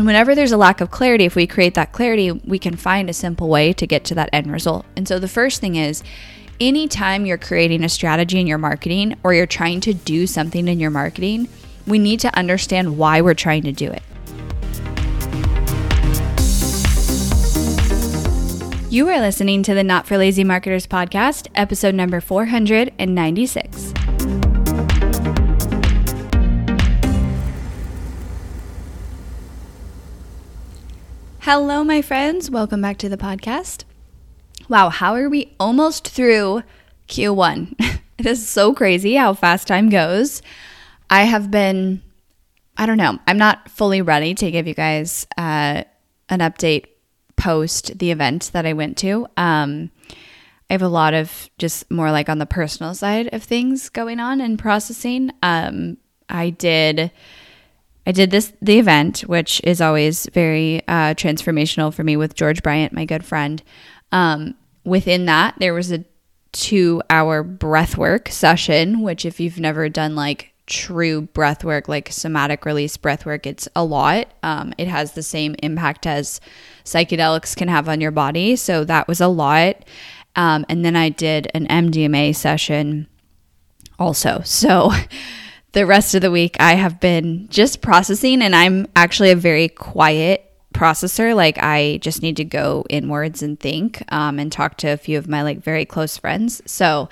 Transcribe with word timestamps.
And 0.00 0.06
whenever 0.06 0.34
there's 0.34 0.50
a 0.50 0.56
lack 0.56 0.80
of 0.80 0.90
clarity, 0.90 1.26
if 1.26 1.34
we 1.34 1.46
create 1.46 1.74
that 1.74 1.92
clarity, 1.92 2.30
we 2.32 2.58
can 2.58 2.74
find 2.74 3.10
a 3.10 3.12
simple 3.12 3.50
way 3.50 3.74
to 3.74 3.86
get 3.86 4.02
to 4.04 4.14
that 4.14 4.30
end 4.32 4.50
result. 4.50 4.86
And 4.96 5.06
so 5.06 5.18
the 5.18 5.28
first 5.28 5.60
thing 5.60 5.76
is 5.76 6.02
anytime 6.58 7.26
you're 7.26 7.36
creating 7.36 7.84
a 7.84 7.88
strategy 7.90 8.40
in 8.40 8.46
your 8.46 8.56
marketing 8.56 9.18
or 9.22 9.34
you're 9.34 9.44
trying 9.44 9.82
to 9.82 9.92
do 9.92 10.26
something 10.26 10.68
in 10.68 10.80
your 10.80 10.88
marketing, 10.88 11.50
we 11.86 11.98
need 11.98 12.18
to 12.20 12.34
understand 12.34 12.96
why 12.96 13.20
we're 13.20 13.34
trying 13.34 13.62
to 13.64 13.72
do 13.72 13.90
it. 13.90 14.02
You 18.88 19.06
are 19.10 19.20
listening 19.20 19.62
to 19.64 19.74
the 19.74 19.84
Not 19.84 20.06
for 20.06 20.16
Lazy 20.16 20.44
Marketers 20.44 20.86
podcast, 20.86 21.48
episode 21.54 21.94
number 21.94 22.22
496. 22.22 23.92
Hello, 31.44 31.82
my 31.82 32.02
friends. 32.02 32.50
Welcome 32.50 32.82
back 32.82 32.98
to 32.98 33.08
the 33.08 33.16
podcast. 33.16 33.84
Wow, 34.68 34.90
how 34.90 35.14
are 35.14 35.30
we 35.30 35.54
almost 35.58 36.06
through 36.06 36.64
Q1? 37.08 37.76
it 38.18 38.26
is 38.26 38.46
so 38.46 38.74
crazy 38.74 39.14
how 39.14 39.32
fast 39.32 39.66
time 39.66 39.88
goes. 39.88 40.42
I 41.08 41.22
have 41.22 41.50
been, 41.50 42.02
I 42.76 42.84
don't 42.84 42.98
know, 42.98 43.18
I'm 43.26 43.38
not 43.38 43.70
fully 43.70 44.02
ready 44.02 44.34
to 44.34 44.50
give 44.50 44.66
you 44.66 44.74
guys 44.74 45.26
uh, 45.38 45.84
an 46.28 46.40
update 46.40 46.84
post 47.36 47.98
the 47.98 48.10
event 48.10 48.50
that 48.52 48.66
I 48.66 48.74
went 48.74 48.98
to. 48.98 49.26
Um, 49.38 49.90
I 50.68 50.74
have 50.74 50.82
a 50.82 50.88
lot 50.88 51.14
of 51.14 51.48
just 51.56 51.90
more 51.90 52.10
like 52.10 52.28
on 52.28 52.36
the 52.36 52.44
personal 52.44 52.92
side 52.92 53.32
of 53.32 53.42
things 53.42 53.88
going 53.88 54.20
on 54.20 54.42
and 54.42 54.58
processing. 54.58 55.30
Um, 55.42 55.96
I 56.28 56.50
did 56.50 57.10
I 58.10 58.12
did 58.12 58.32
this 58.32 58.52
the 58.60 58.80
event, 58.80 59.20
which 59.20 59.60
is 59.62 59.80
always 59.80 60.28
very 60.32 60.82
uh, 60.88 61.14
transformational 61.14 61.94
for 61.94 62.02
me 62.02 62.16
with 62.16 62.34
George 62.34 62.60
Bryant, 62.60 62.92
my 62.92 63.04
good 63.04 63.24
friend. 63.24 63.62
Um, 64.10 64.56
within 64.84 65.26
that, 65.26 65.54
there 65.58 65.72
was 65.72 65.92
a 65.92 66.04
two-hour 66.50 67.44
breathwork 67.44 68.26
session, 68.26 69.02
which 69.02 69.24
if 69.24 69.38
you've 69.38 69.60
never 69.60 69.88
done 69.88 70.16
like 70.16 70.52
true 70.66 71.22
breath 71.22 71.62
work, 71.62 71.86
like 71.86 72.10
somatic 72.10 72.64
release 72.64 72.96
breath 72.96 73.24
work, 73.24 73.46
it's 73.46 73.68
a 73.76 73.84
lot. 73.84 74.26
Um, 74.42 74.74
it 74.76 74.88
has 74.88 75.12
the 75.12 75.22
same 75.22 75.54
impact 75.62 76.04
as 76.04 76.40
psychedelics 76.84 77.54
can 77.54 77.68
have 77.68 77.88
on 77.88 78.00
your 78.00 78.10
body, 78.10 78.56
so 78.56 78.82
that 78.86 79.06
was 79.06 79.20
a 79.20 79.28
lot. 79.28 79.84
Um, 80.34 80.66
and 80.68 80.84
then 80.84 80.96
I 80.96 81.10
did 81.10 81.48
an 81.54 81.68
MDMA 81.68 82.34
session 82.34 83.06
also. 84.00 84.42
So 84.44 84.90
the 85.72 85.86
rest 85.86 86.14
of 86.14 86.22
the 86.22 86.30
week 86.30 86.56
I 86.58 86.74
have 86.74 87.00
been 87.00 87.48
just 87.48 87.80
processing 87.80 88.42
and 88.42 88.54
I'm 88.54 88.86
actually 88.96 89.30
a 89.30 89.36
very 89.36 89.68
quiet 89.68 90.46
processor. 90.74 91.34
Like 91.34 91.58
I 91.58 91.98
just 92.00 92.22
need 92.22 92.36
to 92.36 92.44
go 92.44 92.84
inwards 92.90 93.42
and 93.42 93.58
think 93.58 94.02
um, 94.12 94.38
and 94.38 94.50
talk 94.50 94.76
to 94.78 94.88
a 94.88 94.96
few 94.96 95.18
of 95.18 95.28
my 95.28 95.42
like 95.42 95.62
very 95.62 95.84
close 95.84 96.16
friends. 96.16 96.60
So 96.66 97.08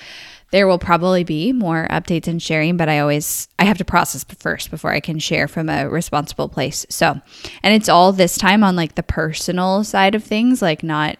there 0.50 0.66
will 0.66 0.78
probably 0.78 1.24
be 1.24 1.52
more 1.52 1.86
updates 1.90 2.26
and 2.26 2.42
sharing 2.42 2.76
but 2.76 2.88
I 2.88 2.98
always 3.00 3.48
I 3.58 3.64
have 3.64 3.78
to 3.78 3.84
process 3.84 4.24
first 4.24 4.70
before 4.70 4.92
I 4.92 5.00
can 5.00 5.18
share 5.18 5.46
from 5.46 5.68
a 5.68 5.88
responsible 5.88 6.48
place. 6.48 6.86
So 6.88 7.20
and 7.62 7.74
it's 7.74 7.88
all 7.88 8.12
this 8.12 8.36
time 8.36 8.64
on 8.64 8.74
like 8.74 8.94
the 8.96 9.02
personal 9.02 9.84
side 9.84 10.14
of 10.14 10.24
things 10.24 10.62
like 10.62 10.82
not 10.82 11.16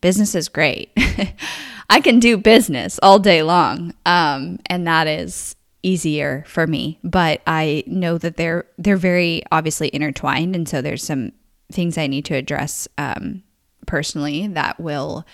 business 0.00 0.34
is 0.34 0.48
great. 0.48 0.90
I 1.90 2.00
can 2.00 2.18
do 2.18 2.38
business 2.38 2.98
all 3.02 3.18
day 3.18 3.42
long 3.42 3.94
um, 4.06 4.58
and 4.66 4.86
that 4.86 5.06
is 5.06 5.54
easier 5.82 6.44
for 6.46 6.66
me, 6.66 6.98
but 7.02 7.42
I 7.46 7.84
know 7.86 8.18
that 8.18 8.36
they're 8.36 8.66
they're 8.78 8.96
very 8.96 9.42
obviously 9.50 9.90
intertwined, 9.92 10.54
and 10.54 10.68
so 10.68 10.80
there's 10.80 11.02
some 11.02 11.32
things 11.70 11.98
I 11.98 12.06
need 12.06 12.24
to 12.26 12.34
address 12.34 12.86
um, 12.98 13.42
personally 13.86 14.46
that 14.48 14.78
will 14.78 15.26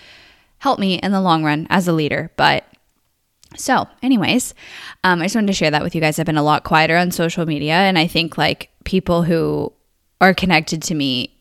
help 0.59 0.79
me 0.79 0.95
in 0.95 1.13
the 1.13 1.21
long 1.21 1.45
run 1.45 1.67
as 1.71 1.89
a 1.89 1.93
leader. 1.93 2.33
But 2.37 2.65
so, 3.57 3.87
anyways, 4.03 4.55
um, 5.05 5.21
I 5.21 5.25
just 5.25 5.35
wanted 5.35 5.49
to 5.49 5.53
share 5.53 5.71
that 5.71 5.83
with 5.83 5.95
you 5.95 6.01
guys. 6.01 6.19
I've 6.19 6.27
been 6.27 6.37
a 6.37 6.43
lot 6.43 6.65
quieter 6.65 6.97
on 6.97 7.11
social 7.11 7.47
media, 7.47 7.75
and 7.75 7.99
I 7.99 8.07
think 8.07 8.39
like 8.39 8.71
people 8.85 9.23
who 9.23 9.73
are 10.21 10.35
connected 10.35 10.83
to 10.85 10.95
me 10.95 11.35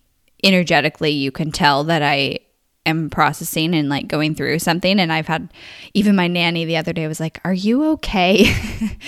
energetically, 0.44 1.12
you 1.12 1.31
can 1.31 1.51
tell 1.51 1.84
that 1.85 2.01
I 2.01 2.40
am 2.88 3.09
processing 3.09 3.75
and 3.75 3.90
like 3.90 4.08
going 4.08 4.36
through 4.36 4.59
something. 4.59 5.00
And 5.00 5.12
I've 5.12 5.28
had 5.28 5.52
even 5.94 6.16
my 6.16 6.28
nanny 6.28 6.66
the 6.66 6.78
other 6.78 6.94
day 6.94 7.08
was 7.08 7.20
like, 7.20 7.40
"Are 7.44 7.53
you 7.53 7.92
okay?" 7.92 8.53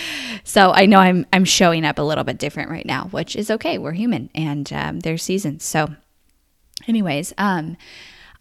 so 0.44 0.72
I 0.72 0.85
know 0.85 1.00
I'm 1.00 1.25
I'm 1.34 1.45
showing 1.45 1.85
up 1.85 2.00
a 2.00 2.03
little 2.03 2.23
bit 2.23 2.38
different 2.38 2.69
right 2.69 2.85
now, 2.85 3.06
which 3.06 3.35
is 3.35 3.50
okay. 3.51 3.78
We're 3.78 3.94
human, 3.94 4.29
and 4.35 4.72
um, 4.73 5.00
there's 5.00 5.23
seasons. 5.23 5.63
So, 5.63 5.89
anyways, 6.88 7.34
um, 7.38 7.78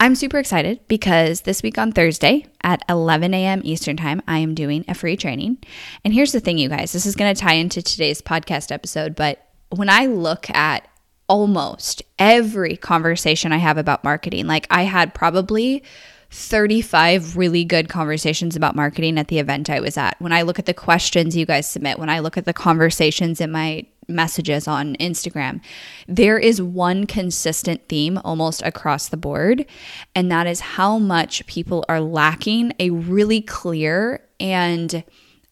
I'm 0.00 0.14
super 0.14 0.38
excited 0.38 0.80
because 0.86 1.40
this 1.40 1.62
week 1.62 1.76
on 1.76 1.90
Thursday 1.90 2.46
at 2.62 2.82
11 2.88 3.34
a.m. 3.34 3.62
Eastern 3.64 3.96
Time, 3.96 4.22
I 4.28 4.38
am 4.38 4.54
doing 4.54 4.84
a 4.86 4.94
free 4.94 5.16
training. 5.16 5.58
And 6.04 6.14
here's 6.14 6.30
the 6.30 6.38
thing, 6.38 6.56
you 6.56 6.68
guys, 6.68 6.92
this 6.92 7.04
is 7.04 7.16
going 7.16 7.34
to 7.34 7.40
tie 7.40 7.54
into 7.54 7.82
today's 7.82 8.22
podcast 8.22 8.70
episode, 8.70 9.16
but 9.16 9.44
when 9.70 9.90
I 9.90 10.06
look 10.06 10.48
at 10.50 10.87
almost 11.28 12.02
every 12.18 12.76
conversation 12.76 13.52
I 13.52 13.58
have 13.58 13.78
about 13.78 14.04
marketing. 14.04 14.46
Like 14.46 14.66
I 14.70 14.82
had 14.82 15.14
probably 15.14 15.82
35 16.30 17.36
really 17.36 17.64
good 17.64 17.88
conversations 17.88 18.54
about 18.54 18.76
marketing 18.76 19.18
at 19.18 19.28
the 19.28 19.38
event 19.38 19.70
I 19.70 19.80
was 19.80 19.96
at. 19.96 20.20
When 20.20 20.32
I 20.32 20.42
look 20.42 20.58
at 20.58 20.66
the 20.66 20.74
questions 20.74 21.36
you 21.36 21.46
guys 21.46 21.68
submit, 21.68 21.98
when 21.98 22.10
I 22.10 22.18
look 22.18 22.36
at 22.36 22.44
the 22.44 22.52
conversations 22.52 23.40
in 23.40 23.50
my 23.50 23.86
messages 24.08 24.66
on 24.68 24.96
Instagram, 24.96 25.60
there 26.06 26.38
is 26.38 26.60
one 26.60 27.06
consistent 27.06 27.88
theme 27.88 28.18
almost 28.24 28.62
across 28.62 29.08
the 29.08 29.16
board. 29.16 29.66
And 30.14 30.30
that 30.30 30.46
is 30.46 30.60
how 30.60 30.98
much 30.98 31.46
people 31.46 31.84
are 31.88 32.00
lacking 32.00 32.72
a 32.78 32.90
really 32.90 33.40
clear 33.40 34.26
and 34.40 35.04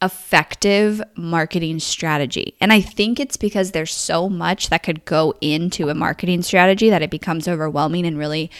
effective 0.06 1.02
marketing 1.16 1.78
strategy. 1.80 2.56
And 2.60 2.72
I 2.72 2.80
think 2.80 3.20
it's 3.20 3.36
because 3.36 3.72
there's 3.72 3.92
so 3.92 4.28
much 4.30 4.70
that 4.70 4.82
could 4.82 5.04
go 5.04 5.34
into 5.42 5.90
a 5.90 5.94
marketing 5.94 6.42
strategy 6.42 6.88
that 6.88 7.02
it 7.02 7.10
becomes 7.10 7.46
overwhelming 7.46 8.06
and 8.06 8.18
really 8.18 8.50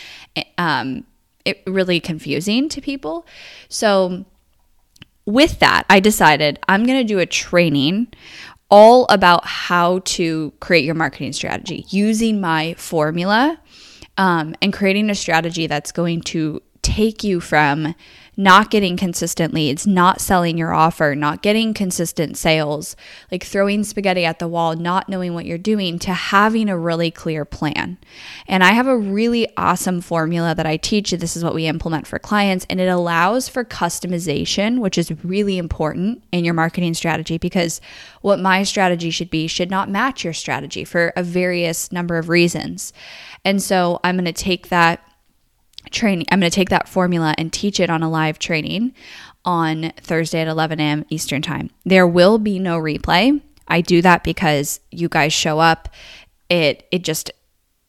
um 0.59 1.05
it 1.47 1.63
really 1.67 2.01
confusing 2.01 2.69
to 2.69 2.81
people. 2.81 3.25
So 3.69 4.27
with 5.25 5.61
that, 5.61 5.85
I 5.89 6.01
decided 6.01 6.59
I'm 6.69 6.85
going 6.85 6.99
to 6.99 7.05
do 7.05 7.21
a 7.21 7.27
training 7.27 8.09
all 8.69 9.07
about 9.09 9.47
how 9.47 10.01
to 10.01 10.53
create 10.61 10.85
your 10.85 10.95
marketing 10.95 11.33
strategy 11.33 11.87
using 11.89 12.41
my 12.41 12.75
formula 12.75 13.61
um, 14.19 14.55
and 14.61 14.73
creating 14.73 15.09
a 15.09 15.15
strategy 15.15 15.67
that's 15.67 15.93
going 15.93 16.21
to 16.21 16.61
take 16.83 17.23
you 17.23 17.41
from 17.41 17.95
not 18.37 18.71
getting 18.71 18.97
consistent 18.97 19.55
leads, 19.55 19.87
not 19.87 20.21
selling 20.21 20.59
your 20.59 20.75
offer, 20.75 21.15
not 21.15 21.43
getting 21.43 21.73
consistent 21.73 22.37
sales, 22.37 22.95
like 23.33 23.43
throwing 23.43 23.83
spaghetti 23.83 24.25
at 24.25 24.39
the 24.39 24.49
wall, 24.49 24.77
not 24.77 25.09
knowing 25.09 25.33
what 25.33 25.47
you're 25.47 25.57
doing, 25.57 25.99
to 25.99 26.13
having 26.13 26.69
a 26.69 26.79
really 26.79 27.11
clear 27.11 27.45
plan. 27.45 27.97
And 28.47 28.63
I 28.63 28.73
have 28.73 28.87
a 28.87 28.97
really 28.97 29.49
awesome 29.57 30.01
formula 30.01 30.55
that 30.55 30.67
I 30.67 30.77
teach. 30.77 31.13
This 31.13 31.37
is 31.37 31.45
what 31.45 31.55
we 31.55 31.67
implement 31.67 32.07
for 32.07 32.19
clients, 32.19 32.67
and 32.69 32.81
it 32.81 32.89
allows 32.89 33.49
for 33.49 33.65
customization, 33.65 34.81
which 34.81 34.99
is 34.99 35.13
really 35.25 35.57
important 35.57 36.23
in 36.33 36.45
your 36.45 36.55
marketing 36.55 36.95
strategy 36.95 37.39
because 37.39 37.81
what 38.21 38.39
my 38.39 38.63
strategy 38.63 39.11
should 39.11 39.31
be 39.31 39.47
should 39.47 39.71
not 39.71 39.89
match 39.89 40.25
your 40.25 40.33
strategy 40.33 40.85
for 40.85 41.13
a 41.17 41.23
various 41.23 41.91
number 41.91 42.19
of 42.19 42.29
reasons. 42.29 42.93
And 43.45 43.63
so 43.63 44.01
I'm 44.03 44.17
going 44.17 44.25
to 44.25 44.33
take 44.33 44.69
that 44.69 45.06
training. 45.91 46.27
I'm 46.31 46.41
going 46.41 46.51
to 46.51 46.55
take 46.55 46.71
that 46.71 46.89
formula 46.89 47.35
and 47.39 47.53
teach 47.53 47.81
it 47.81 47.91
on 47.91 48.03
a 48.03 48.11
live 48.11 48.39
training 48.39 48.95
on 49.45 49.93
Thursday 49.99 50.41
at 50.41 50.49
11 50.49 50.81
a.m. 50.81 51.05
Eastern 51.09 51.43
Time. 51.43 51.71
There 51.85 52.07
will 52.07 52.39
be 52.39 52.59
no 52.59 52.79
replay. 52.79 53.41
I 53.69 53.81
do 53.81 54.03
that 54.03 54.25
because 54.25 54.81
you 54.91 55.09
guys 55.09 55.33
show 55.33 55.59
up. 55.59 55.89
It 56.49 56.87
it 56.93 57.03
just 57.03 57.31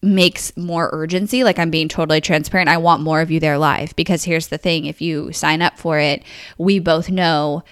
makes 0.01 0.55
more 0.55 0.89
urgency. 0.93 1.43
Like 1.43 1.59
I'm 1.59 1.71
being 1.71 1.87
totally 1.87 2.21
transparent. 2.21 2.69
I 2.69 2.77
want 2.77 3.01
more 3.01 3.21
of 3.21 3.31
you 3.31 3.39
there 3.39 3.57
live 3.57 3.95
because 3.95 4.23
here's 4.23 4.47
the 4.47 4.57
thing 4.57 4.85
if 4.85 5.01
you 5.01 5.31
sign 5.31 5.61
up 5.61 5.77
for 5.77 5.99
it, 5.99 6.23
we 6.57 6.79
both 6.79 7.09
know 7.09 7.63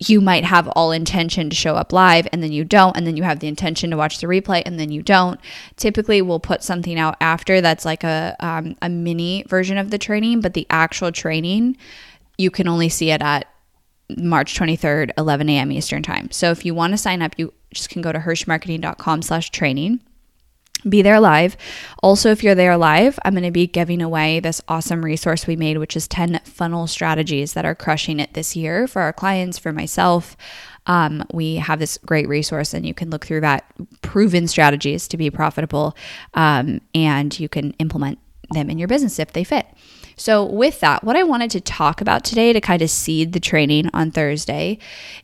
you 0.00 0.20
might 0.20 0.44
have 0.44 0.68
all 0.68 0.92
intention 0.92 1.50
to 1.50 1.56
show 1.56 1.74
up 1.74 1.92
live 1.92 2.28
and 2.32 2.42
then 2.42 2.52
you 2.52 2.64
don't 2.64 2.96
and 2.96 3.06
then 3.06 3.16
you 3.16 3.24
have 3.24 3.40
the 3.40 3.48
intention 3.48 3.90
to 3.90 3.96
watch 3.96 4.20
the 4.20 4.26
replay 4.26 4.62
and 4.64 4.78
then 4.78 4.92
you 4.92 5.02
don't. 5.02 5.40
Typically 5.76 6.22
we'll 6.22 6.40
put 6.40 6.62
something 6.62 6.98
out 6.98 7.16
after 7.20 7.60
that's 7.60 7.84
like 7.84 8.04
a, 8.04 8.36
um, 8.40 8.76
a 8.80 8.88
mini 8.88 9.44
version 9.48 9.76
of 9.76 9.90
the 9.90 9.98
training 9.98 10.40
but 10.40 10.54
the 10.54 10.66
actual 10.70 11.10
training 11.10 11.76
you 12.36 12.50
can 12.50 12.68
only 12.68 12.88
see 12.88 13.10
it 13.10 13.20
at 13.20 13.48
march 14.16 14.58
23rd 14.58 15.10
11 15.18 15.48
a.m 15.48 15.72
eastern 15.72 16.02
time. 16.02 16.30
So 16.30 16.50
if 16.50 16.64
you 16.64 16.74
want 16.74 16.92
to 16.92 16.98
sign 16.98 17.20
up 17.20 17.34
you 17.36 17.52
just 17.72 17.90
can 17.90 18.00
go 18.00 18.12
to 18.12 18.20
hirshmarketing.com 18.20 19.22
slash 19.22 19.50
training 19.50 20.00
be 20.88 21.02
there 21.02 21.20
live. 21.20 21.56
Also, 22.02 22.30
if 22.30 22.42
you're 22.42 22.54
there 22.54 22.76
live, 22.76 23.18
I'm 23.24 23.34
going 23.34 23.44
to 23.44 23.50
be 23.50 23.66
giving 23.66 24.02
away 24.02 24.40
this 24.40 24.60
awesome 24.68 25.04
resource 25.04 25.46
we 25.46 25.56
made, 25.56 25.78
which 25.78 25.96
is 25.96 26.06
10 26.08 26.40
funnel 26.44 26.86
strategies 26.86 27.54
that 27.54 27.64
are 27.64 27.74
crushing 27.74 28.20
it 28.20 28.34
this 28.34 28.54
year 28.56 28.86
for 28.86 29.02
our 29.02 29.12
clients, 29.12 29.58
for 29.58 29.72
myself. 29.72 30.36
um, 30.88 31.22
we 31.32 31.56
have 31.56 31.78
this 31.78 31.98
great 32.04 32.26
resource 32.28 32.74
and 32.74 32.84
you 32.86 32.94
can 32.94 33.10
look 33.10 33.26
through 33.26 33.42
that 33.42 33.64
proven 34.02 34.48
strategies 34.48 35.06
to 35.08 35.16
be 35.16 35.30
profitable 35.30 35.94
um, 36.34 36.80
and 36.94 37.38
you 37.38 37.48
can 37.48 37.72
implement 37.72 38.18
them 38.50 38.70
in 38.70 38.78
your 38.78 38.88
business 38.88 39.18
if 39.18 39.32
they 39.32 39.44
fit. 39.44 39.66
So, 40.18 40.44
with 40.44 40.80
that, 40.80 41.04
what 41.04 41.14
I 41.14 41.22
wanted 41.22 41.52
to 41.52 41.60
talk 41.60 42.00
about 42.00 42.24
today 42.24 42.52
to 42.52 42.60
kind 42.60 42.82
of 42.82 42.90
seed 42.90 43.32
the 43.32 43.40
training 43.40 43.88
on 43.94 44.10
Thursday 44.10 44.78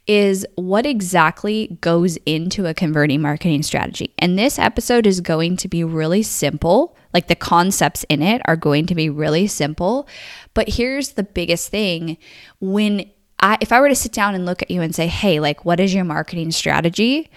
is 0.07 0.47
what 0.55 0.87
exactly 0.87 1.77
goes 1.81 2.17
into 2.25 2.67
a 2.67 2.75
converting 2.75 3.21
marketing 3.21 3.65
strategy. 3.65 4.15
And 4.19 4.39
this 4.39 4.57
episode 4.57 5.05
is 5.05 5.21
going 5.21 5.57
to 5.59 5.69
be 5.69 5.83
really 5.83 6.23
simple. 6.23 6.97
Like 7.13 7.27
the 7.27 7.35
concepts 7.35 8.05
in 8.09 8.23
it 8.23 8.41
are 8.45 8.57
going 8.57 8.87
to 8.87 8.95
be 8.95 9.11
really 9.11 9.49
simple. 9.49 10.09
But 10.55 10.69
here's 10.69 11.11
the 11.11 11.25
biggest 11.25 11.71
thing 11.71 12.17
when 12.61 13.11
I, 13.41 13.59
if 13.61 13.73
I 13.73 13.81
were 13.81 13.89
to 13.89 13.97
sit 13.97 14.13
down 14.13 14.37
and 14.37 14.47
look 14.47 14.63
at 14.63 14.71
you 14.71 14.81
and 14.81 14.95
say, 14.95 15.09
hey, 15.09 15.41
like, 15.41 15.65
what 15.65 15.81
is 15.81 15.93
your 15.93 16.05
marketing 16.05 16.53
strategy? 16.53 17.31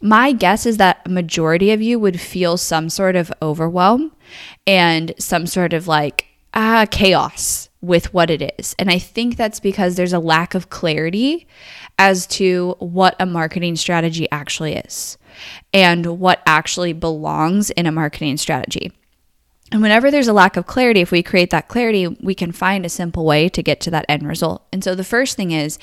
My 0.00 0.30
guess 0.32 0.64
is 0.64 0.76
that 0.76 1.02
a 1.04 1.08
majority 1.08 1.72
of 1.72 1.82
you 1.82 1.98
would 1.98 2.20
feel 2.20 2.56
some 2.56 2.88
sort 2.88 3.16
of 3.16 3.32
overwhelm 3.42 4.12
and 4.64 5.12
some 5.18 5.46
sort 5.46 5.72
of 5.72 5.88
like, 5.88 6.29
uh, 6.54 6.86
chaos 6.90 7.68
with 7.80 8.12
what 8.12 8.30
it 8.30 8.54
is. 8.58 8.74
And 8.78 8.90
I 8.90 8.98
think 8.98 9.36
that's 9.36 9.60
because 9.60 9.96
there's 9.96 10.12
a 10.12 10.18
lack 10.18 10.54
of 10.54 10.68
clarity 10.68 11.46
as 11.98 12.26
to 12.26 12.76
what 12.78 13.16
a 13.18 13.26
marketing 13.26 13.76
strategy 13.76 14.28
actually 14.30 14.74
is 14.74 15.16
and 15.72 16.18
what 16.18 16.42
actually 16.46 16.92
belongs 16.92 17.70
in 17.70 17.86
a 17.86 17.92
marketing 17.92 18.36
strategy. 18.36 18.92
And 19.72 19.82
whenever 19.82 20.10
there's 20.10 20.28
a 20.28 20.32
lack 20.32 20.56
of 20.56 20.66
clarity, 20.66 21.00
if 21.00 21.12
we 21.12 21.22
create 21.22 21.50
that 21.50 21.68
clarity, 21.68 22.06
we 22.06 22.34
can 22.34 22.52
find 22.52 22.84
a 22.84 22.88
simple 22.88 23.24
way 23.24 23.48
to 23.50 23.62
get 23.62 23.80
to 23.82 23.90
that 23.92 24.04
end 24.08 24.26
result. 24.26 24.66
And 24.72 24.82
so 24.82 24.94
the 24.94 25.04
first 25.04 25.36
thing 25.36 25.52
is 25.52 25.78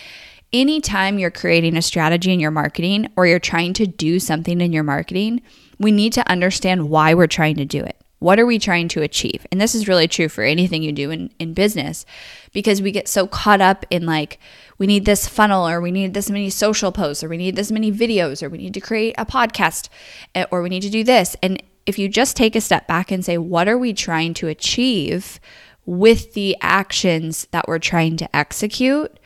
anytime 0.51 1.19
you're 1.19 1.31
creating 1.31 1.77
a 1.77 1.81
strategy 1.81 2.33
in 2.33 2.39
your 2.39 2.51
marketing 2.51 3.07
or 3.15 3.25
you're 3.25 3.39
trying 3.39 3.73
to 3.73 3.87
do 3.87 4.19
something 4.19 4.59
in 4.59 4.73
your 4.73 4.83
marketing, 4.83 5.41
we 5.79 5.91
need 5.91 6.13
to 6.13 6.29
understand 6.29 6.89
why 6.89 7.13
we're 7.13 7.27
trying 7.27 7.55
to 7.55 7.65
do 7.65 7.83
it. 7.83 7.96
What 8.19 8.39
are 8.39 8.45
we 8.45 8.57
trying 8.57 8.87
to 8.89 9.01
achieve? 9.01 9.45
And 9.51 9.61
this 9.61 9.75
is 9.75 9.87
really 9.87 10.07
true 10.07 10.27
for 10.27 10.43
anything 10.43 10.81
you 10.81 10.91
do 10.91 11.11
in, 11.11 11.31
in 11.37 11.53
business 11.53 12.05
because 12.51 12.81
we 12.81 12.91
get 12.91 13.07
so 13.07 13.27
caught 13.27 13.61
up 13.61 13.85
in 13.91 14.05
like, 14.05 14.39
we 14.79 14.87
need 14.87 15.05
this 15.05 15.27
funnel 15.27 15.67
or 15.67 15.79
we 15.79 15.91
need 15.91 16.13
this 16.13 16.29
many 16.29 16.49
social 16.49 16.91
posts 16.91 17.23
or 17.23 17.29
we 17.29 17.37
need 17.37 17.55
this 17.55 17.71
many 17.71 17.91
videos 17.91 18.41
or 18.41 18.49
we 18.49 18.57
need 18.57 18.73
to 18.73 18.79
create 18.79 19.13
a 19.17 19.25
podcast 19.25 19.89
eh, 20.33 20.45
or 20.51 20.61
we 20.61 20.69
need 20.69 20.81
to 20.81 20.89
do 20.89 21.03
this. 21.03 21.35
And 21.43 21.61
if 21.85 21.99
you 21.99 22.09
just 22.09 22.35
take 22.35 22.55
a 22.55 22.61
step 22.61 22.87
back 22.87 23.11
and 23.11 23.23
say, 23.23 23.37
what 23.37 23.67
are 23.67 23.77
we 23.77 23.93
trying 23.93 24.33
to 24.35 24.47
achieve 24.47 25.39
with 25.85 26.33
the 26.33 26.57
actions 26.59 27.47
that 27.51 27.67
we're 27.67 27.79
trying 27.79 28.17
to 28.17 28.35
execute? 28.35 29.19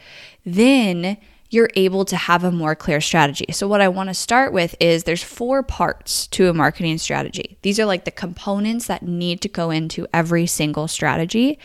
Then 0.45 1.17
you're 1.51 1.69
able 1.75 2.05
to 2.05 2.15
have 2.15 2.45
a 2.45 2.51
more 2.51 2.75
clear 2.75 3.01
strategy. 3.01 3.45
So 3.51 3.67
what 3.67 3.81
I 3.81 3.89
want 3.89 4.07
to 4.09 4.13
start 4.13 4.53
with 4.53 4.73
is 4.79 5.03
there's 5.03 5.21
four 5.21 5.61
parts 5.61 6.25
to 6.27 6.47
a 6.47 6.53
marketing 6.53 6.97
strategy. 6.97 7.57
These 7.61 7.77
are 7.77 7.85
like 7.85 8.05
the 8.05 8.11
components 8.11 8.87
that 8.87 9.03
need 9.03 9.41
to 9.41 9.49
go 9.49 9.69
into 9.69 10.07
every 10.13 10.47
single 10.47 10.87
strategy. 10.87 11.59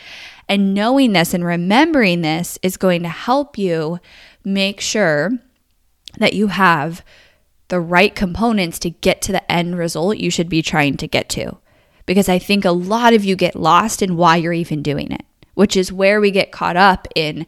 And 0.49 0.75
knowing 0.75 1.13
this 1.13 1.33
and 1.33 1.45
remembering 1.45 2.23
this 2.23 2.59
is 2.63 2.77
going 2.77 3.05
to 3.05 3.09
help 3.09 3.57
you 3.57 4.01
make 4.45 4.81
sure 4.81 5.31
that 6.19 6.33
you 6.33 6.49
have 6.49 7.05
the 7.69 7.81
right 7.81 8.15
components 8.15 8.81
to 8.81 8.91
get 8.91 9.23
to 9.23 9.33
the 9.33 9.51
end 9.51 9.79
result 9.79 10.17
you 10.17 10.31
should 10.31 10.49
be 10.49 10.63
trying 10.63 10.97
to 10.97 11.07
get 11.07 11.29
to. 11.29 11.59
Because 12.07 12.29
I 12.29 12.41
think 12.41 12.65
a 12.65 12.73
lot 12.73 13.13
of 13.13 13.25
you 13.25 13.37
get 13.37 13.55
lost 13.55 14.03
in 14.03 14.17
why 14.17 14.37
you're 14.37 14.53
even 14.53 14.83
doing 14.83 15.13
it, 15.13 15.25
which 15.55 15.77
is 15.77 15.93
where 15.93 16.21
we 16.21 16.33
get 16.33 16.51
caught 16.51 16.77
up 16.77 17.07
in 17.15 17.47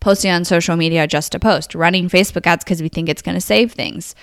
posting 0.00 0.30
on 0.30 0.44
social 0.44 0.76
media 0.76 1.06
just 1.06 1.32
to 1.32 1.38
post, 1.38 1.74
running 1.74 2.08
Facebook 2.08 2.46
ads 2.46 2.64
because 2.64 2.82
we 2.82 2.88
think 2.88 3.08
it's 3.08 3.22
going 3.22 3.34
to 3.34 3.40
save 3.40 3.72
things, 3.72 4.14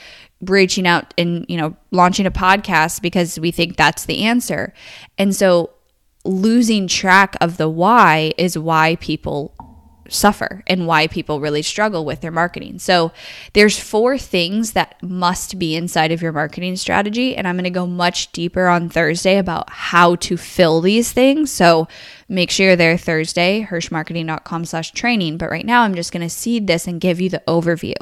reaching 0.42 0.88
out 0.88 1.14
and, 1.18 1.46
you 1.48 1.58
know, 1.58 1.76
launching 1.92 2.26
a 2.26 2.32
podcast 2.32 3.02
because 3.02 3.40
we 3.40 3.52
think 3.52 3.78
that's 3.78 4.06
the 4.06 4.24
answer. 4.24 4.74
And 5.18 5.36
so 5.36 5.72
losing 6.26 6.88
track 6.88 7.36
of 7.40 7.58
the 7.58 7.70
why 7.70 8.34
is 8.38 8.58
why 8.58 8.96
people 8.98 9.54
suffer 10.10 10.64
and 10.68 10.88
why 10.88 11.08
people 11.08 11.40
really 11.40 11.62
struggle 11.62 12.06
with 12.06 12.22
their 12.22 12.32
marketing. 12.32 12.80
So, 12.80 13.12
there's 13.54 13.80
four 13.80 14.18
things 14.18 14.72
that 14.74 15.02
must 15.04 15.60
be 15.60 15.76
inside 15.76 16.12
of 16.12 16.22
your 16.22 16.32
marketing 16.32 16.76
strategy 16.76 17.36
and 17.36 17.48
I'm 17.48 17.56
going 17.56 17.66
to 17.66 17.70
go 17.70 17.88
much 17.88 18.32
deeper 18.32 18.68
on 18.68 18.90
Thursday 18.90 19.38
about 19.38 19.70
how 19.70 20.16
to 20.16 20.38
fill 20.38 20.82
these 20.82 21.12
things. 21.12 21.52
So, 21.52 21.88
make 22.30 22.52
sure 22.52 22.68
you're 22.68 22.76
there 22.76 22.98
Thursday, 22.98 23.66
hirshmarketing.com 23.70 24.66
slash 24.66 24.92
training. 24.92 25.38
But 25.38 25.50
right 25.50 25.66
now, 25.66 25.84
I'm 25.84 25.96
just 25.96 26.12
going 26.12 26.28
to 26.28 26.30
seed 26.30 26.68
this 26.68 26.88
and 26.88 27.00
give 27.00 27.22
you 27.22 27.30
the 27.30 27.42
overview. 27.48 27.96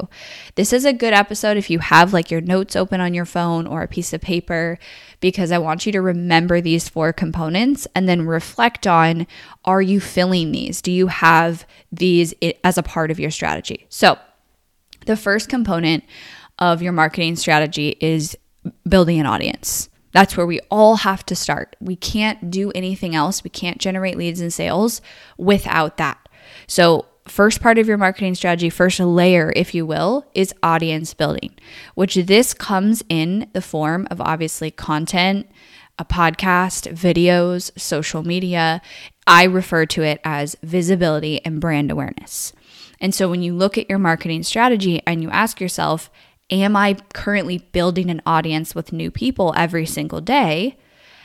This 0.56 0.72
is 0.72 0.84
a 0.84 0.92
good 0.92 1.12
episode 1.12 1.56
if 1.56 1.70
you 1.70 1.78
have 1.78 2.12
like 2.12 2.30
your 2.30 2.40
notes 2.40 2.74
open 2.74 3.00
on 3.00 3.14
your 3.14 3.24
phone 3.24 3.66
or 3.66 3.82
a 3.82 3.88
piece 3.88 4.12
of 4.12 4.20
paper, 4.20 4.78
because 5.20 5.52
I 5.52 5.58
want 5.58 5.86
you 5.86 5.92
to 5.92 6.00
remember 6.00 6.60
these 6.60 6.88
four 6.88 7.12
components 7.12 7.86
and 7.94 8.08
then 8.08 8.26
reflect 8.26 8.86
on 8.86 9.26
are 9.64 9.82
you 9.82 10.00
filling 10.00 10.52
these? 10.52 10.82
Do 10.82 10.90
you 10.90 11.06
have 11.06 11.66
these 11.92 12.34
as 12.64 12.78
a 12.78 12.82
part 12.82 13.10
of 13.10 13.20
your 13.20 13.30
strategy? 13.30 13.86
So, 13.88 14.18
the 15.06 15.16
first 15.16 15.48
component 15.48 16.02
of 16.58 16.82
your 16.82 16.92
marketing 16.92 17.36
strategy 17.36 17.96
is 18.00 18.36
building 18.88 19.20
an 19.20 19.26
audience. 19.26 19.88
That's 20.16 20.34
where 20.34 20.46
we 20.46 20.60
all 20.70 20.96
have 20.96 21.26
to 21.26 21.36
start. 21.36 21.76
We 21.78 21.94
can't 21.94 22.50
do 22.50 22.72
anything 22.74 23.14
else. 23.14 23.44
We 23.44 23.50
can't 23.50 23.76
generate 23.76 24.16
leads 24.16 24.40
and 24.40 24.50
sales 24.50 25.02
without 25.36 25.98
that. 25.98 26.26
So, 26.66 27.04
first 27.28 27.60
part 27.60 27.76
of 27.76 27.86
your 27.86 27.98
marketing 27.98 28.34
strategy, 28.34 28.70
first 28.70 28.98
layer, 28.98 29.52
if 29.54 29.74
you 29.74 29.84
will, 29.84 30.24
is 30.32 30.54
audience 30.62 31.12
building, 31.12 31.54
which 31.96 32.14
this 32.14 32.54
comes 32.54 33.04
in 33.10 33.50
the 33.52 33.60
form 33.60 34.08
of 34.10 34.22
obviously 34.22 34.70
content, 34.70 35.50
a 35.98 36.04
podcast, 36.06 36.90
videos, 36.94 37.70
social 37.78 38.22
media. 38.22 38.80
I 39.26 39.44
refer 39.44 39.84
to 39.84 40.02
it 40.02 40.22
as 40.24 40.56
visibility 40.62 41.44
and 41.44 41.60
brand 41.60 41.90
awareness. 41.90 42.54
And 43.02 43.14
so 43.14 43.28
when 43.28 43.42
you 43.42 43.54
look 43.54 43.76
at 43.76 43.90
your 43.90 43.98
marketing 43.98 44.44
strategy 44.44 45.02
and 45.06 45.22
you 45.22 45.28
ask 45.28 45.60
yourself, 45.60 46.10
Am 46.50 46.76
I 46.76 46.96
currently 47.12 47.58
building 47.72 48.08
an 48.08 48.22
audience 48.24 48.72
with 48.74 48.92
new 48.92 49.10
people 49.10 49.52
every 49.56 49.84
single 49.84 50.20
day? 50.20 50.78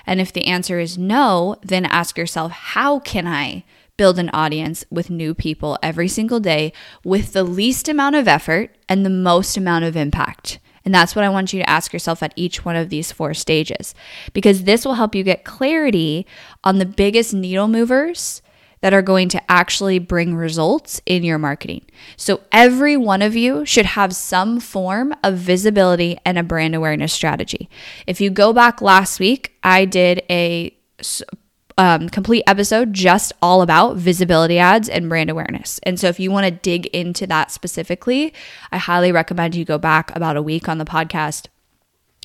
And 0.07 0.19
if 0.19 0.33
the 0.33 0.47
answer 0.47 0.79
is 0.79 0.97
no, 0.97 1.57
then 1.61 1.85
ask 1.85 2.17
yourself, 2.17 2.51
how 2.51 2.99
can 2.99 3.27
I 3.27 3.63
build 3.97 4.17
an 4.17 4.31
audience 4.33 4.83
with 4.89 5.11
new 5.11 5.35
people 5.35 5.77
every 5.83 6.07
single 6.07 6.39
day 6.39 6.73
with 7.03 7.33
the 7.33 7.43
least 7.43 7.87
amount 7.87 8.15
of 8.15 8.27
effort 8.27 8.75
and 8.89 9.05
the 9.05 9.11
most 9.11 9.57
amount 9.57 9.85
of 9.85 9.95
impact? 9.95 10.57
And 10.83 10.91
that's 10.91 11.15
what 11.15 11.23
I 11.23 11.29
want 11.29 11.53
you 11.53 11.59
to 11.59 11.69
ask 11.69 11.93
yourself 11.93 12.23
at 12.23 12.33
each 12.35 12.65
one 12.65 12.75
of 12.75 12.89
these 12.89 13.11
four 13.11 13.35
stages, 13.35 13.93
because 14.33 14.63
this 14.63 14.83
will 14.83 14.95
help 14.95 15.13
you 15.13 15.21
get 15.23 15.43
clarity 15.43 16.25
on 16.63 16.79
the 16.79 16.85
biggest 16.87 17.31
needle 17.31 17.67
movers 17.67 18.41
that 18.81 18.93
are 18.93 19.01
going 19.01 19.29
to 19.29 19.51
actually 19.51 19.99
bring 19.99 20.35
results 20.35 21.01
in 21.05 21.23
your 21.23 21.37
marketing. 21.37 21.85
So, 22.17 22.41
every 22.51 22.97
one 22.97 23.21
of 23.21 23.35
you 23.35 23.65
should 23.65 23.85
have 23.85 24.13
some 24.13 24.59
form 24.59 25.15
of 25.23 25.35
visibility 25.35 26.17
and 26.25 26.37
a 26.37 26.43
brand 26.43 26.75
awareness 26.75 27.13
strategy. 27.13 27.69
If 28.05 28.19
you 28.19 28.29
go 28.29 28.53
back 28.53 28.81
last 28.81 29.19
week, 29.19 29.53
I 29.63 29.85
did 29.85 30.23
a 30.29 30.75
um, 31.77 32.09
complete 32.09 32.43
episode 32.47 32.93
just 32.93 33.31
all 33.41 33.61
about 33.61 33.95
visibility 33.97 34.59
ads 34.59 34.89
and 34.89 35.09
brand 35.09 35.29
awareness. 35.29 35.79
And 35.83 35.99
so, 35.99 36.07
if 36.07 36.19
you 36.19 36.31
want 36.31 36.45
to 36.45 36.51
dig 36.51 36.87
into 36.87 37.27
that 37.27 37.51
specifically, 37.51 38.33
I 38.71 38.77
highly 38.77 39.11
recommend 39.11 39.55
you 39.55 39.63
go 39.63 39.77
back 39.77 40.15
about 40.15 40.37
a 40.37 40.41
week 40.41 40.67
on 40.67 40.79
the 40.79 40.85
podcast 40.85 41.47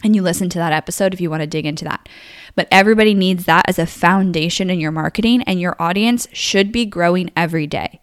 and 0.04 0.14
you 0.14 0.22
listen 0.22 0.48
to 0.50 0.58
that 0.58 0.72
episode 0.72 1.14
if 1.14 1.20
you 1.20 1.30
want 1.30 1.40
to 1.40 1.46
dig 1.46 1.66
into 1.66 1.84
that. 1.84 2.08
But 2.54 2.68
everybody 2.70 3.14
needs 3.14 3.44
that 3.46 3.68
as 3.68 3.78
a 3.78 3.86
foundation 3.86 4.70
in 4.70 4.80
your 4.80 4.92
marketing, 4.92 5.42
and 5.42 5.60
your 5.60 5.76
audience 5.80 6.28
should 6.32 6.72
be 6.72 6.84
growing 6.84 7.30
every 7.36 7.66
day. 7.66 8.00